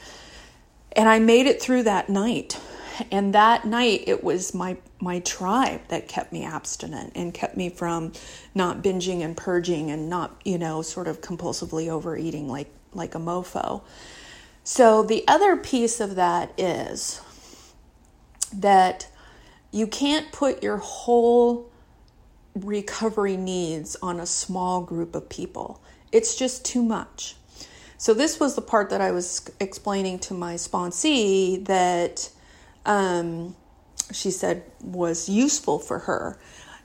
and 0.91 1.09
i 1.09 1.17
made 1.19 1.47
it 1.47 1.61
through 1.61 1.83
that 1.83 2.09
night. 2.09 2.59
And 3.11 3.33
that 3.33 3.65
night 3.65 4.03
it 4.07 4.23
was 4.23 4.53
my 4.53 4.77
my 5.01 5.19
tribe 5.19 5.81
that 5.87 6.07
kept 6.07 6.31
me 6.31 6.45
abstinent 6.45 7.11
and 7.15 7.33
kept 7.33 7.57
me 7.57 7.69
from 7.69 8.13
not 8.53 8.81
binging 8.81 9.21
and 9.21 9.35
purging 9.35 9.89
and 9.89 10.09
not 10.09 10.39
you 10.45 10.57
know 10.57 10.81
sort 10.81 11.07
of 11.07 11.21
compulsively 11.21 11.89
overeating 11.89 12.47
like 12.47 12.71
like 12.93 13.15
a 13.15 13.19
mofo. 13.19 13.81
So 14.63 15.01
the 15.03 15.23
other 15.27 15.57
piece 15.57 15.99
of 15.99 16.15
that 16.15 16.53
is 16.57 17.21
that 18.53 19.07
you 19.71 19.87
can't 19.87 20.31
put 20.31 20.61
your 20.61 20.77
whole 20.77 21.69
recovery 22.53 23.37
needs 23.37 23.95
on 24.01 24.19
a 24.19 24.25
small 24.25 24.81
group 24.81 25.15
of 25.15 25.29
people. 25.29 25.81
It's 26.11 26.35
just 26.35 26.65
too 26.65 26.83
much. 26.83 27.35
So 27.97 28.13
this 28.13 28.39
was 28.39 28.55
the 28.55 28.61
part 28.61 28.89
that 28.89 28.99
i 28.99 29.11
was 29.11 29.49
explaining 29.59 30.19
to 30.19 30.33
my 30.33 30.55
sponsee 30.55 31.63
that 31.65 32.29
um, 32.85 33.55
she 34.13 34.31
said 34.31 34.63
was 34.81 35.29
useful 35.29 35.79
for 35.79 35.99
her. 35.99 36.37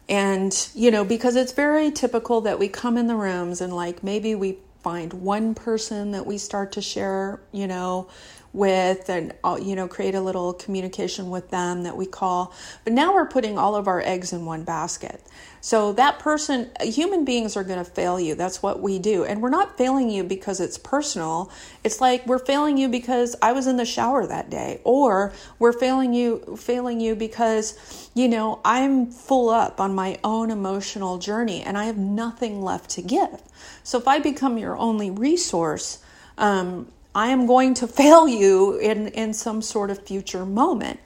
And, 0.09 0.69
you 0.75 0.91
know, 0.91 1.05
because 1.05 1.35
it's 1.37 1.53
very 1.53 1.91
typical 1.91 2.41
that 2.43 2.59
we 2.59 2.69
come 2.69 2.97
in 2.97 3.07
the 3.07 3.17
rooms 3.17 3.61
and 3.61 3.75
like 3.75 4.03
maybe 4.03 4.35
we 4.35 4.59
find 4.83 5.13
one 5.15 5.55
person 5.55 6.13
that 6.13 6.27
we 6.27 6.39
start 6.39 6.71
to 6.73 6.81
share, 6.81 7.41
you 7.51 7.67
know, 7.67 8.09
with 8.57 9.09
and 9.09 9.35
you 9.63 9.77
know 9.77 9.87
create 9.87 10.15
a 10.15 10.21
little 10.21 10.55
communication 10.55 11.31
with 11.31 11.51
them 11.51 11.83
that 11.83 11.97
we 11.97 12.07
call 12.07 12.55
but 12.85 12.93
now 12.93 13.13
we're 13.13 13.27
putting 13.27 13.59
all 13.59 13.77
of 13.77 13.87
our 13.87 14.01
eggs 14.01 14.33
in 14.33 14.45
one 14.45 14.65
basket. 14.65 15.21
So 15.61 15.93
that 15.95 16.19
person 16.21 16.71
human 16.81 17.25
beings 17.25 17.57
are 17.57 17.65
going 17.65 17.85
to 17.85 17.91
fail 17.91 18.21
you. 18.21 18.35
That's 18.35 18.63
what 18.63 18.81
we 18.81 18.99
do. 18.99 19.25
And 19.25 19.43
we're 19.43 19.51
not 19.51 19.77
failing 19.77 20.11
you 20.11 20.23
because 20.23 20.61
it's 20.61 20.79
personal. 20.79 21.51
It's 21.83 22.01
like 22.01 22.27
we're 22.27 22.39
failing 22.39 22.79
you 22.79 22.89
because 22.89 23.37
i 23.43 23.53
was 23.53 23.67
in 23.67 23.77
the 23.77 23.85
shower 23.85 24.27
that 24.27 24.51
day 24.51 24.81
or 24.85 25.33
we're 25.59 25.73
failing 25.73 26.15
you 26.15 26.57
failing 26.59 27.01
you 27.01 27.15
because 27.15 28.11
you 28.15 28.29
know 28.29 28.61
i'm 28.65 29.07
full 29.11 29.51
up 29.51 29.81
on 29.81 29.95
my 29.95 30.19
own 30.25 30.51
emotional 30.51 31.19
journey 31.19 31.63
and 31.63 31.77
i 31.77 31.85
have 31.85 31.99
nothing 31.99 32.63
left 32.63 32.91
to 32.91 33.03
give. 33.03 33.43
So 33.83 33.99
if 33.99 34.09
i 34.09 34.19
become 34.19 34.59
your 34.59 34.77
only 34.77 35.11
resource 35.11 35.99
um, 36.39 36.89
I 37.17 37.29
am 37.29 37.47
going 37.47 37.73
to 37.75 37.89
fail 37.89 38.29
you 38.29 38.77
in, 38.77 39.09
in 39.09 39.33
some 39.33 39.63
sort 39.63 39.91
of 39.91 40.07
future 40.07 40.45
moment. 40.45 41.01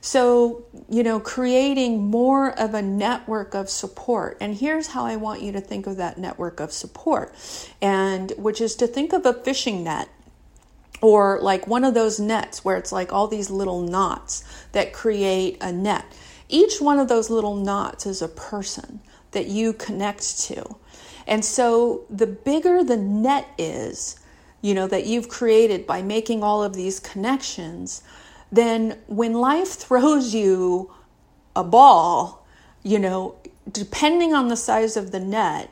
So, 0.00 0.64
you 0.88 1.02
know, 1.02 1.20
creating 1.20 2.00
more 2.10 2.58
of 2.58 2.72
a 2.72 2.80
network 2.80 3.54
of 3.54 3.68
support. 3.68 4.38
And 4.40 4.54
here's 4.56 4.86
how 4.86 5.04
I 5.04 5.16
want 5.16 5.42
you 5.42 5.52
to 5.52 5.60
think 5.60 5.86
of 5.86 5.98
that 5.98 6.16
network 6.16 6.60
of 6.60 6.72
support. 6.72 7.34
And 7.82 8.32
which 8.38 8.62
is 8.62 8.74
to 8.76 8.86
think 8.86 9.12
of 9.12 9.26
a 9.26 9.34
fishing 9.34 9.84
net 9.84 10.08
or 11.02 11.38
like 11.42 11.66
one 11.66 11.84
of 11.84 11.92
those 11.92 12.18
nets 12.18 12.64
where 12.64 12.78
it's 12.78 12.90
like 12.90 13.12
all 13.12 13.28
these 13.28 13.50
little 13.50 13.82
knots 13.82 14.42
that 14.72 14.94
create 14.94 15.58
a 15.60 15.70
net. 15.70 16.06
Each 16.48 16.80
one 16.80 16.98
of 16.98 17.08
those 17.08 17.28
little 17.28 17.56
knots 17.56 18.06
is 18.06 18.22
a 18.22 18.28
person 18.28 19.00
that 19.32 19.46
you 19.46 19.74
connect 19.74 20.40
to. 20.44 20.76
And 21.26 21.44
so 21.44 22.06
the 22.08 22.26
bigger 22.26 22.82
the 22.82 22.96
net 22.96 23.46
is, 23.58 24.19
you 24.62 24.74
know, 24.74 24.86
that 24.86 25.06
you've 25.06 25.28
created 25.28 25.86
by 25.86 26.02
making 26.02 26.42
all 26.42 26.62
of 26.62 26.74
these 26.74 27.00
connections, 27.00 28.02
then 28.52 28.98
when 29.06 29.34
life 29.34 29.68
throws 29.74 30.34
you 30.34 30.92
a 31.56 31.64
ball, 31.64 32.46
you 32.82 32.98
know, 32.98 33.36
depending 33.70 34.34
on 34.34 34.48
the 34.48 34.56
size 34.56 34.96
of 34.96 35.10
the 35.10 35.20
net, 35.20 35.70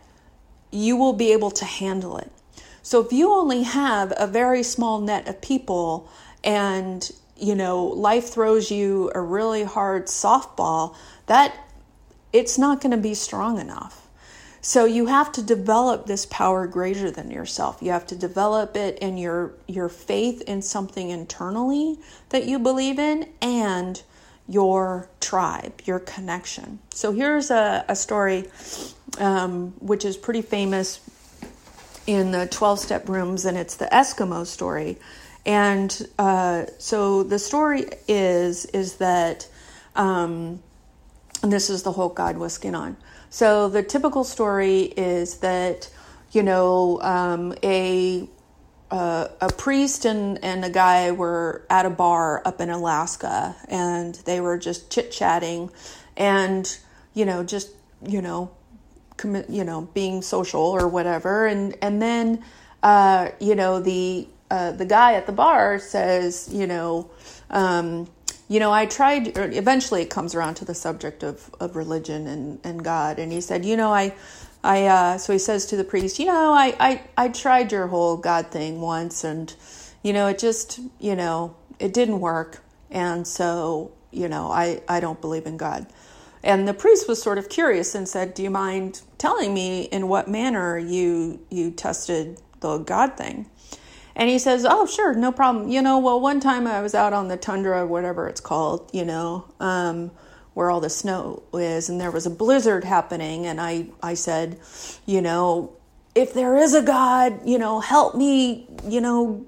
you 0.71 0.97
will 0.97 1.13
be 1.13 1.33
able 1.33 1.51
to 1.51 1.65
handle 1.65 2.19
it. 2.19 2.31
So 2.83 3.01
if 3.01 3.13
you 3.13 3.33
only 3.33 3.65
have 3.65 4.13
a 4.17 4.27
very 4.27 4.63
small 4.63 5.01
net 5.01 5.29
of 5.29 5.41
people 5.41 6.09
and 6.43 7.11
you 7.37 7.55
know 7.55 7.85
life 7.85 8.29
throws 8.29 8.71
you 8.71 9.11
a 9.15 9.21
really 9.21 9.65
hard 9.65 10.07
softball, 10.07 10.97
that 11.27 11.55
it's 12.33 12.59
not 12.59 12.81
going 12.81 12.93
to 12.93 12.97
be 12.97 13.15
strong 13.15 13.59
enough. 13.59 14.08
So 14.69 14.85
you 14.85 15.07
have 15.07 15.33
to 15.33 15.43
develop 15.43 16.05
this 16.05 16.27
power 16.27 16.67
greater 16.67 17.11
than 17.11 17.31
yourself. 17.31 17.79
You 17.81 17.91
have 17.93 18.07
to 18.09 18.15
develop 18.15 18.77
it 18.77 18.99
in 18.99 19.17
your 19.17 19.55
your 19.67 19.89
faith 19.89 20.43
in 20.43 20.61
something 20.61 21.09
internally 21.09 21.99
that 22.29 22.45
you 22.45 22.59
believe 22.59 22.99
in 22.99 23.31
and 23.41 24.03
your 24.47 25.09
tribe, 25.21 25.81
your 25.87 25.99
connection. 25.99 26.81
So 26.91 27.13
here's 27.13 27.51
a, 27.51 27.83
a 27.89 27.97
story 27.97 28.51
um, 29.19 29.71
which 29.79 30.05
is 30.05 30.19
pretty 30.19 30.43
famous 30.43 31.01
in 32.07 32.31
the 32.33 32.47
12 32.47 32.79
step 32.79 33.09
rooms, 33.09 33.47
and 33.47 33.57
it's 33.57 33.77
the 33.77 33.87
Eskimo 33.87 34.47
story. 34.47 34.99
And 35.47 36.07
uh, 36.19 36.67
so 36.77 37.23
the 37.23 37.39
story 37.39 37.87
is 38.07 38.67
is 38.67 38.97
that, 38.97 39.49
um, 39.97 40.63
and 41.43 41.53
this 41.53 41.71
is 41.71 41.83
the 41.83 41.93
whole 41.93 42.09
God 42.09 42.37
with 42.39 42.53
skin 42.53 42.75
on. 42.75 42.97
So 43.31 43.69
the 43.69 43.83
typical 43.83 44.25
story 44.25 44.83
is 44.97 45.39
that 45.39 45.91
you 46.33 46.43
know 46.43 47.01
um, 47.03 47.55
a 47.63 48.29
uh, 48.91 49.29
a 49.41 49.53
priest 49.53 50.05
and, 50.05 50.43
and 50.43 50.65
a 50.65 50.71
guy 50.71 51.11
were 51.11 51.65
at 51.69 51.85
a 51.85 51.91
bar 51.91 52.43
up 52.45 52.61
in 52.61 52.71
Alaska 52.71 53.55
and 53.69 54.15
they 54.25 54.41
were 54.41 54.57
just 54.57 54.91
chit 54.91 55.13
chatting 55.13 55.71
and, 56.17 56.79
you 57.15 57.25
know, 57.27 57.45
just, 57.45 57.71
you 58.07 58.23
know, 58.23 58.51
you 59.49 59.65
know, 59.65 59.83
being 59.93 60.23
social 60.23 60.63
or 60.63 60.89
whatever. 60.89 61.47
And, 61.47 61.77
and 61.83 62.01
then, 62.01 62.43
uh, 62.83 63.31
you 63.41 63.55
know, 63.55 63.81
the, 63.81 64.27
uh, 64.51 64.73
the 64.73 64.87
guy 64.87 65.15
at 65.15 65.27
the 65.27 65.33
bar 65.33 65.79
says, 65.79 66.49
you 66.51 66.67
know, 66.67 67.11
um, 67.51 68.09
you 68.49 68.61
know, 68.61 68.73
I 68.73 68.87
tried, 68.87 69.37
eventually 69.37 70.03
it 70.03 70.11
comes 70.11 70.35
around 70.35 70.55
to 70.55 70.65
the 70.65 70.75
subject 70.75 71.23
of, 71.23 71.55
of 71.61 71.77
religion 71.77 72.27
and, 72.27 72.59
and 72.65 72.83
God. 72.83 73.19
And 73.19 73.31
he 73.31 73.41
said, 73.41 73.65
you 73.65 73.77
know, 73.77 73.93
I, 73.93 74.15
I 74.65 74.87
uh, 74.87 75.19
so 75.19 75.33
he 75.33 75.39
says 75.39 75.67
to 75.67 75.77
the 75.77 75.85
priest, 75.85 76.19
you 76.19 76.27
know, 76.27 76.53
I, 76.53 76.75
I 76.81 77.03
I 77.17 77.29
tried 77.29 77.71
your 77.73 77.87
whole 77.87 78.17
God 78.17 78.49
thing 78.51 78.81
once, 78.81 79.25
and 79.25 79.55
you 80.03 80.13
know, 80.13 80.27
it 80.27 80.39
just 80.39 80.81
you 80.99 81.15
know 81.15 81.55
it 81.79 81.95
didn't 81.95 82.21
work, 82.21 82.63
and 82.91 83.27
so 83.27 83.93
you 84.11 84.29
know, 84.29 84.51
I 84.51 84.83
I 84.89 85.01
don't 85.01 85.21
believe 85.21 85.47
in 85.47 85.57
God. 85.57 85.87
And 86.43 86.69
the 86.69 86.75
priest 86.75 87.09
was 87.09 87.21
sort 87.21 87.39
of 87.39 87.49
curious 87.49 87.95
and 87.95 88.09
said, 88.09 88.35
"Do 88.35 88.43
you 88.43 88.51
mind 88.51 89.03
telling 89.17 89.55
me 89.55 89.83
in 89.83 90.09
what 90.09 90.29
manner 90.29 90.77
you 90.77 91.41
you 91.51 91.71
tested 91.71 92.41
the 92.61 92.79
God 92.79 93.17
thing?" 93.17 93.49
And 94.19 94.29
he 94.29 94.39
says, 94.39 94.67
"Oh, 94.69 94.85
sure, 94.85 95.15
no 95.15 95.33
problem. 95.33 95.69
You 95.69 95.81
know, 95.81 95.99
well, 95.99 96.21
one 96.21 96.41
time 96.41 96.67
I 96.67 96.83
was 96.83 96.95
out 96.95 97.15
on 97.15 97.29
the 97.29 97.39
tundra, 97.39 97.87
whatever 97.87 98.29
it's 98.29 98.41
called, 98.41 98.91
you 98.93 99.05
know." 99.05 99.47
Um, 99.61 100.11
where 100.59 100.73
all 100.73 100.81
the 100.81 100.91
snow 100.91 101.41
is, 101.53 101.89
and 101.89 102.01
there 102.01 102.11
was 102.11 102.27
a 102.27 102.31
blizzard 102.31 102.83
happening. 102.83 103.47
And 103.47 103.61
I, 103.61 103.87
I 104.03 104.15
said, 104.15 104.59
you 105.07 105.23
know, 105.23 105.77
if 106.17 106.35
there 106.35 106.57
is 106.57 106.75
a 106.75 106.83
God, 106.83 107.47
you 107.47 107.59
know, 107.59 107.79
help 107.79 108.17
me, 108.17 108.67
you 108.85 109.01
know, 109.01 109.47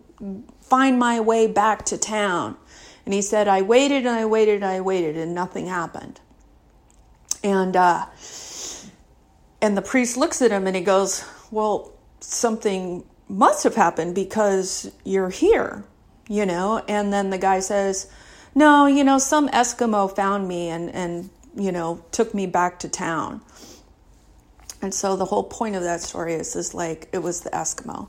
find 0.61 1.01
my 1.01 1.19
way 1.19 1.49
back 1.49 1.85
to 1.87 1.99
town. 1.99 2.57
And 3.05 3.13
he 3.13 3.23
said, 3.23 3.49
I 3.49 3.63
waited 3.63 4.07
and 4.07 4.11
I 4.11 4.25
waited 4.25 4.57
and 4.63 4.65
I 4.65 4.81
waited, 4.81 5.17
and 5.17 5.35
nothing 5.35 5.67
happened. 5.67 6.21
And 7.43 7.75
uh, 7.75 8.07
and 9.61 9.77
the 9.77 9.83
priest 9.83 10.17
looks 10.17 10.41
at 10.41 10.53
him 10.53 10.69
and 10.69 10.77
he 10.77 10.83
goes, 10.83 11.25
Well, 11.51 11.93
something 12.21 13.03
must 13.31 13.65
have 13.65 13.77
happened 13.77 14.15
because 14.15 14.91
you're 15.05 15.31
here, 15.31 15.85
you 16.29 16.45
know? 16.45 16.83
And 16.89 17.13
then 17.13 17.31
the 17.31 17.39
guy 17.39 17.61
says, 17.61 18.11
no, 18.55 18.87
you 18.87 19.05
know, 19.05 19.19
some 19.19 19.49
Eskimo 19.49 20.15
found 20.15 20.49
me 20.49 20.69
and, 20.69 20.91
and, 20.91 21.31
you 21.57 21.71
know, 21.71 22.05
took 22.11 22.35
me 22.35 22.47
back 22.47 22.81
to 22.81 22.89
town. 22.89 23.41
And 24.83 24.93
so 24.93 25.17
the 25.17 25.27
whole 25.27 25.45
point 25.45 25.77
of 25.77 25.83
that 25.83 26.01
story 26.01 26.35
is, 26.35 26.57
is 26.57 26.75
like 26.75 27.09
it 27.13 27.19
was 27.19 27.43
the 27.43 27.51
Eskimo. 27.51 28.09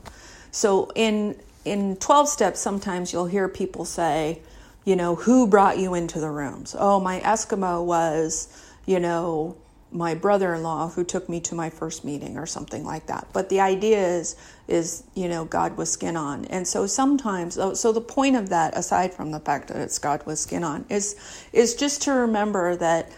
So 0.50 0.90
in 0.94 1.36
in 1.64 1.96
12 1.96 2.28
steps 2.28 2.60
sometimes 2.60 3.12
you'll 3.12 3.26
hear 3.26 3.48
people 3.48 3.84
say, 3.84 4.40
you 4.84 4.96
know, 4.96 5.14
who 5.14 5.46
brought 5.46 5.78
you 5.78 5.94
into 5.94 6.18
the 6.18 6.30
rooms? 6.30 6.74
Oh, 6.76 6.98
my 6.98 7.20
Eskimo 7.20 7.84
was, 7.84 8.48
you 8.84 8.98
know, 8.98 9.56
my 9.92 10.14
brother-in-law 10.14 10.88
who 10.90 11.04
took 11.04 11.28
me 11.28 11.40
to 11.40 11.54
my 11.54 11.68
first 11.68 12.04
meeting 12.04 12.38
or 12.38 12.46
something 12.46 12.84
like 12.84 13.06
that. 13.06 13.28
But 13.32 13.48
the 13.48 13.60
idea 13.60 13.98
is 13.98 14.36
is 14.68 15.04
you 15.14 15.28
know 15.28 15.44
god 15.44 15.76
with 15.76 15.88
skin 15.88 16.16
on. 16.16 16.44
And 16.46 16.66
so 16.66 16.86
sometimes 16.86 17.54
so 17.54 17.92
the 17.92 18.00
point 18.00 18.36
of 18.36 18.48
that 18.48 18.76
aside 18.76 19.12
from 19.12 19.30
the 19.30 19.40
fact 19.40 19.68
that 19.68 19.76
it's 19.76 19.98
god 19.98 20.24
with 20.26 20.38
skin 20.38 20.64
on 20.64 20.84
is 20.88 21.16
is 21.52 21.74
just 21.74 22.02
to 22.02 22.12
remember 22.12 22.76
that 22.76 23.10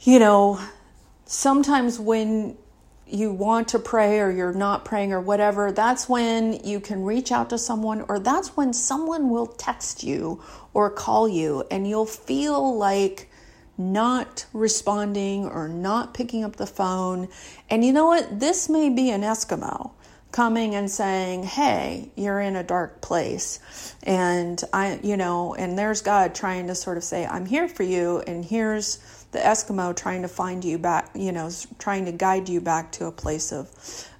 you 0.00 0.18
know 0.18 0.60
sometimes 1.24 1.98
when 1.98 2.56
you 3.08 3.32
want 3.32 3.68
to 3.68 3.78
pray 3.78 4.18
or 4.18 4.30
you're 4.30 4.52
not 4.52 4.84
praying 4.84 5.12
or 5.12 5.20
whatever 5.20 5.70
that's 5.70 6.08
when 6.08 6.52
you 6.64 6.80
can 6.80 7.04
reach 7.04 7.30
out 7.30 7.50
to 7.50 7.56
someone 7.56 8.04
or 8.08 8.18
that's 8.18 8.56
when 8.56 8.72
someone 8.72 9.30
will 9.30 9.46
text 9.46 10.02
you 10.02 10.42
or 10.74 10.90
call 10.90 11.28
you 11.28 11.62
and 11.70 11.88
you'll 11.88 12.04
feel 12.04 12.76
like 12.76 13.30
not 13.78 14.46
responding 14.52 15.46
or 15.46 15.68
not 15.68 16.14
picking 16.14 16.44
up 16.44 16.56
the 16.56 16.66
phone. 16.66 17.28
And 17.68 17.84
you 17.84 17.92
know 17.92 18.06
what? 18.06 18.40
This 18.40 18.68
may 18.68 18.88
be 18.88 19.10
an 19.10 19.22
Eskimo 19.22 19.90
coming 20.32 20.74
and 20.74 20.90
saying, 20.90 21.44
"Hey, 21.44 22.10
you're 22.14 22.40
in 22.40 22.56
a 22.56 22.62
dark 22.62 23.00
place." 23.00 23.60
And 24.02 24.62
I, 24.72 25.00
you 25.02 25.16
know, 25.16 25.54
and 25.54 25.78
there's 25.78 26.02
God 26.02 26.34
trying 26.34 26.66
to 26.68 26.74
sort 26.74 26.96
of 26.96 27.04
say, 27.04 27.26
"I'm 27.26 27.46
here 27.46 27.68
for 27.68 27.82
you." 27.82 28.22
And 28.26 28.44
here's 28.44 28.98
the 29.32 29.38
Eskimo 29.38 29.94
trying 29.94 30.22
to 30.22 30.28
find 30.28 30.64
you 30.64 30.78
back, 30.78 31.10
you 31.14 31.32
know, 31.32 31.50
trying 31.78 32.06
to 32.06 32.12
guide 32.12 32.48
you 32.48 32.60
back 32.60 32.92
to 32.92 33.06
a 33.06 33.12
place 33.12 33.52
of 33.52 33.70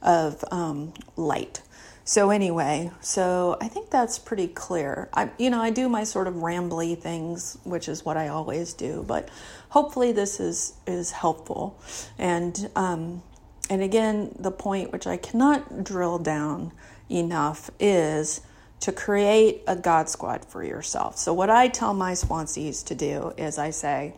of 0.03 0.45
um, 0.51 0.93
light. 1.17 1.63
So 2.09 2.31
anyway, 2.31 2.93
so 3.01 3.57
I 3.61 3.67
think 3.67 3.91
that's 3.91 4.17
pretty 4.17 4.47
clear. 4.47 5.09
I 5.13 5.29
you 5.39 5.51
know, 5.51 5.61
I 5.61 5.71
do 5.71 5.89
my 5.89 6.05
sort 6.05 6.29
of 6.29 6.35
rambly 6.35 6.97
things, 6.97 7.59
which 7.65 7.89
is 7.89 8.05
what 8.05 8.17
I 8.17 8.29
always 8.29 8.75
do, 8.75 9.05
but 9.09 9.29
hopefully 9.71 10.13
this 10.13 10.39
is 10.39 10.75
is 10.87 11.11
helpful. 11.11 11.81
And 12.17 12.71
um 12.77 13.23
and 13.69 13.83
again, 13.83 14.37
the 14.39 14.53
point 14.53 14.93
which 14.93 15.09
I 15.09 15.17
cannot 15.17 15.83
drill 15.83 16.21
down 16.21 16.71
enough 17.11 17.71
is 17.81 18.41
to 18.79 18.93
create 18.93 19.65
a 19.67 19.75
God 19.75 20.09
squad 20.09 20.45
for 20.45 20.63
yourself. 20.63 21.19
So 21.19 21.35
what 21.35 21.51
I 21.51 21.67
tell 21.67 21.93
my 21.93 22.13
sponsees 22.13 22.87
to 22.87 22.95
do 22.95 23.33
is 23.37 23.59
I 23.59 23.71
say, 23.71 24.15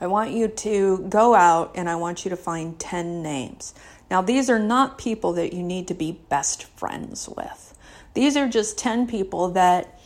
I 0.00 0.08
want 0.08 0.32
you 0.32 0.48
to 0.48 1.06
go 1.08 1.36
out 1.36 1.72
and 1.76 1.88
I 1.88 1.96
want 1.96 2.24
you 2.24 2.30
to 2.30 2.36
find 2.36 2.78
10 2.78 3.22
names. 3.22 3.74
Now, 4.10 4.22
these 4.22 4.48
are 4.48 4.58
not 4.58 4.98
people 4.98 5.32
that 5.34 5.52
you 5.52 5.62
need 5.62 5.86
to 5.88 5.94
be 5.94 6.12
best 6.28 6.64
friends 6.64 7.28
with. 7.28 7.76
These 8.14 8.36
are 8.36 8.48
just 8.48 8.78
10 8.78 9.06
people 9.06 9.50
that, 9.50 10.00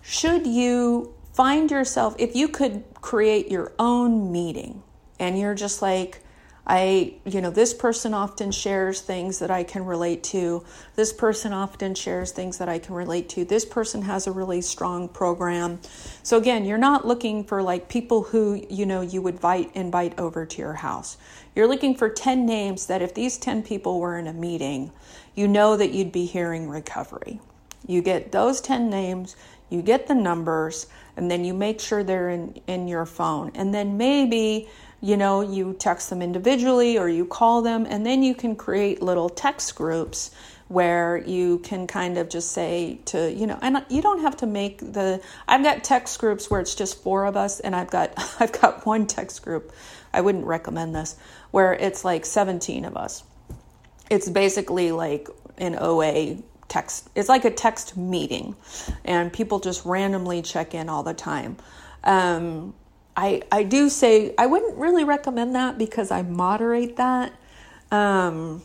should 0.00 0.46
you 0.46 1.14
find 1.32 1.70
yourself, 1.70 2.14
if 2.18 2.36
you 2.36 2.48
could 2.48 2.84
create 3.00 3.50
your 3.50 3.72
own 3.78 4.30
meeting 4.30 4.82
and 5.18 5.38
you're 5.38 5.54
just 5.54 5.82
like, 5.82 6.23
I, 6.66 7.14
you 7.26 7.42
know, 7.42 7.50
this 7.50 7.74
person 7.74 8.14
often 8.14 8.50
shares 8.50 9.02
things 9.02 9.38
that 9.40 9.50
I 9.50 9.64
can 9.64 9.84
relate 9.84 10.22
to. 10.24 10.64
This 10.96 11.12
person 11.12 11.52
often 11.52 11.94
shares 11.94 12.32
things 12.32 12.56
that 12.58 12.70
I 12.70 12.78
can 12.78 12.94
relate 12.94 13.28
to. 13.30 13.44
This 13.44 13.66
person 13.66 14.02
has 14.02 14.26
a 14.26 14.32
really 14.32 14.62
strong 14.62 15.08
program. 15.08 15.80
So 16.22 16.38
again, 16.38 16.64
you're 16.64 16.78
not 16.78 17.06
looking 17.06 17.44
for 17.44 17.62
like 17.62 17.88
people 17.90 18.22
who, 18.22 18.64
you 18.70 18.86
know, 18.86 19.02
you 19.02 19.20
would 19.20 19.34
invite 19.34 19.70
invite 19.74 20.18
over 20.18 20.46
to 20.46 20.58
your 20.58 20.74
house. 20.74 21.18
You're 21.54 21.68
looking 21.68 21.94
for 21.94 22.08
10 22.08 22.46
names 22.46 22.86
that 22.86 23.02
if 23.02 23.12
these 23.14 23.36
10 23.36 23.62
people 23.62 24.00
were 24.00 24.18
in 24.18 24.26
a 24.26 24.32
meeting, 24.32 24.90
you 25.34 25.46
know 25.46 25.76
that 25.76 25.92
you'd 25.92 26.12
be 26.12 26.24
hearing 26.24 26.68
recovery. 26.68 27.40
You 27.86 28.00
get 28.00 28.32
those 28.32 28.60
10 28.62 28.88
names, 28.88 29.36
you 29.68 29.82
get 29.82 30.06
the 30.06 30.14
numbers, 30.14 30.86
and 31.16 31.30
then 31.30 31.44
you 31.44 31.52
make 31.54 31.80
sure 31.80 32.02
they're 32.02 32.30
in, 32.30 32.60
in 32.66 32.88
your 32.88 33.06
phone. 33.06 33.52
And 33.54 33.74
then 33.74 33.96
maybe 33.96 34.68
you 35.04 35.18
know, 35.18 35.42
you 35.42 35.74
text 35.78 36.08
them 36.08 36.22
individually 36.22 36.96
or 36.96 37.10
you 37.10 37.26
call 37.26 37.60
them, 37.60 37.86
and 37.86 38.06
then 38.06 38.22
you 38.22 38.34
can 38.34 38.56
create 38.56 39.02
little 39.02 39.28
text 39.28 39.74
groups 39.74 40.30
where 40.68 41.18
you 41.18 41.58
can 41.58 41.86
kind 41.86 42.16
of 42.16 42.30
just 42.30 42.52
say 42.52 42.98
to, 43.04 43.30
you 43.30 43.46
know, 43.46 43.58
and 43.60 43.84
you 43.90 44.00
don't 44.00 44.22
have 44.22 44.34
to 44.38 44.46
make 44.46 44.78
the 44.78 45.20
I've 45.46 45.62
got 45.62 45.84
text 45.84 46.18
groups 46.18 46.50
where 46.50 46.58
it's 46.58 46.74
just 46.74 47.02
four 47.02 47.26
of 47.26 47.36
us 47.36 47.60
and 47.60 47.76
I've 47.76 47.90
got 47.90 48.14
I've 48.40 48.58
got 48.58 48.86
one 48.86 49.06
text 49.06 49.42
group. 49.42 49.74
I 50.10 50.22
wouldn't 50.22 50.46
recommend 50.46 50.94
this 50.94 51.16
where 51.50 51.74
it's 51.74 52.02
like 52.02 52.24
17 52.24 52.86
of 52.86 52.96
us. 52.96 53.24
It's 54.08 54.30
basically 54.30 54.90
like 54.90 55.28
an 55.58 55.76
OA 55.78 56.38
text. 56.68 57.10
It's 57.14 57.28
like 57.28 57.44
a 57.44 57.50
text 57.50 57.94
meeting, 57.94 58.56
and 59.04 59.30
people 59.30 59.60
just 59.60 59.84
randomly 59.84 60.40
check 60.40 60.72
in 60.72 60.88
all 60.88 61.02
the 61.02 61.12
time. 61.14 61.58
Um, 62.04 62.72
I 63.16 63.42
I 63.50 63.62
do 63.62 63.88
say 63.88 64.34
I 64.38 64.46
wouldn't 64.46 64.76
really 64.76 65.04
recommend 65.04 65.54
that 65.54 65.78
because 65.78 66.10
I 66.10 66.22
moderate 66.22 66.96
that. 66.96 67.32
Um, 67.90 68.62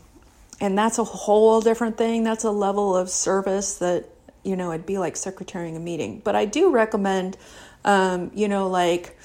and 0.60 0.76
that's 0.76 0.98
a 0.98 1.04
whole 1.04 1.60
different 1.60 1.96
thing. 1.96 2.24
That's 2.24 2.44
a 2.44 2.50
level 2.50 2.96
of 2.96 3.10
service 3.10 3.74
that 3.76 4.06
you 4.44 4.56
know 4.56 4.72
it'd 4.72 4.86
be 4.86 4.98
like 4.98 5.16
secretarying 5.16 5.76
a 5.76 5.80
meeting. 5.80 6.20
But 6.24 6.36
I 6.36 6.44
do 6.44 6.70
recommend, 6.70 7.36
um, 7.84 8.30
you 8.34 8.48
know, 8.48 8.68
like 8.68 9.16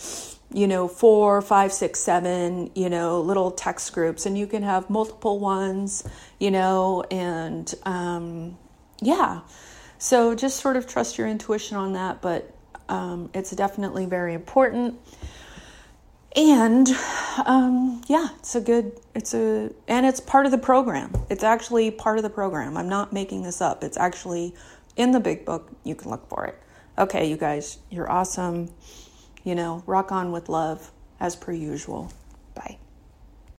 you 0.54 0.68
know 0.68 0.88
four, 0.88 1.42
five, 1.42 1.74
six, 1.74 2.00
seven, 2.00 2.72
you 2.76 2.90
know, 2.90 3.22
little 3.22 3.52
text 3.52 3.94
groups, 3.94 4.26
and 4.26 4.38
you 4.38 4.48
can 4.48 4.64
have 4.64 4.90
multiple 4.90 5.40
ones, 5.40 6.08
you 6.40 6.52
know, 6.52 7.04
and 7.12 7.74
um, 7.84 8.58
yeah. 9.02 9.42
So 9.98 10.36
just 10.36 10.60
sort 10.60 10.78
of 10.78 10.88
trust 10.88 11.18
your 11.18 11.28
intuition 11.28 11.78
on 11.78 11.94
that, 11.94 12.22
but 12.22 12.55
um, 12.90 13.30
it's 13.34 13.52
definitely 13.52 14.06
very 14.06 14.34
important. 14.34 15.00
And 16.36 16.90
um, 17.46 18.02
yeah 18.08 18.28
it's 18.40 18.56
a 18.56 18.62
good 18.62 19.00
it's 19.14 19.34
a 19.34 19.72
and 19.88 20.06
it's 20.06 20.20
part 20.20 20.46
of 20.46 20.52
the 20.52 20.58
program. 20.58 21.14
It's 21.30 21.44
actually 21.44 21.92
part 21.92 22.18
of 22.18 22.24
the 22.24 22.30
program. 22.30 22.76
I'm 22.78 22.90
not 22.90 23.14
making 23.14 23.44
this 23.44 23.62
up. 23.62 23.84
It's 23.84 23.98
actually 23.98 24.54
in 24.98 25.12
the 25.12 25.20
big 25.20 25.46
book. 25.46 25.72
You 25.84 25.96
can 25.96 26.12
look 26.12 26.28
for 26.28 26.46
it. 26.46 26.62
Okay 26.98 27.30
you 27.30 27.38
guys 27.38 27.78
you're 27.90 28.12
awesome. 28.12 28.70
You 29.44 29.56
know 29.56 29.84
rock 29.86 30.12
on 30.12 30.32
with 30.32 30.50
love 30.50 30.92
as 31.20 31.36
per 31.36 31.54
usual. 31.54 32.12
Bye 32.54 32.78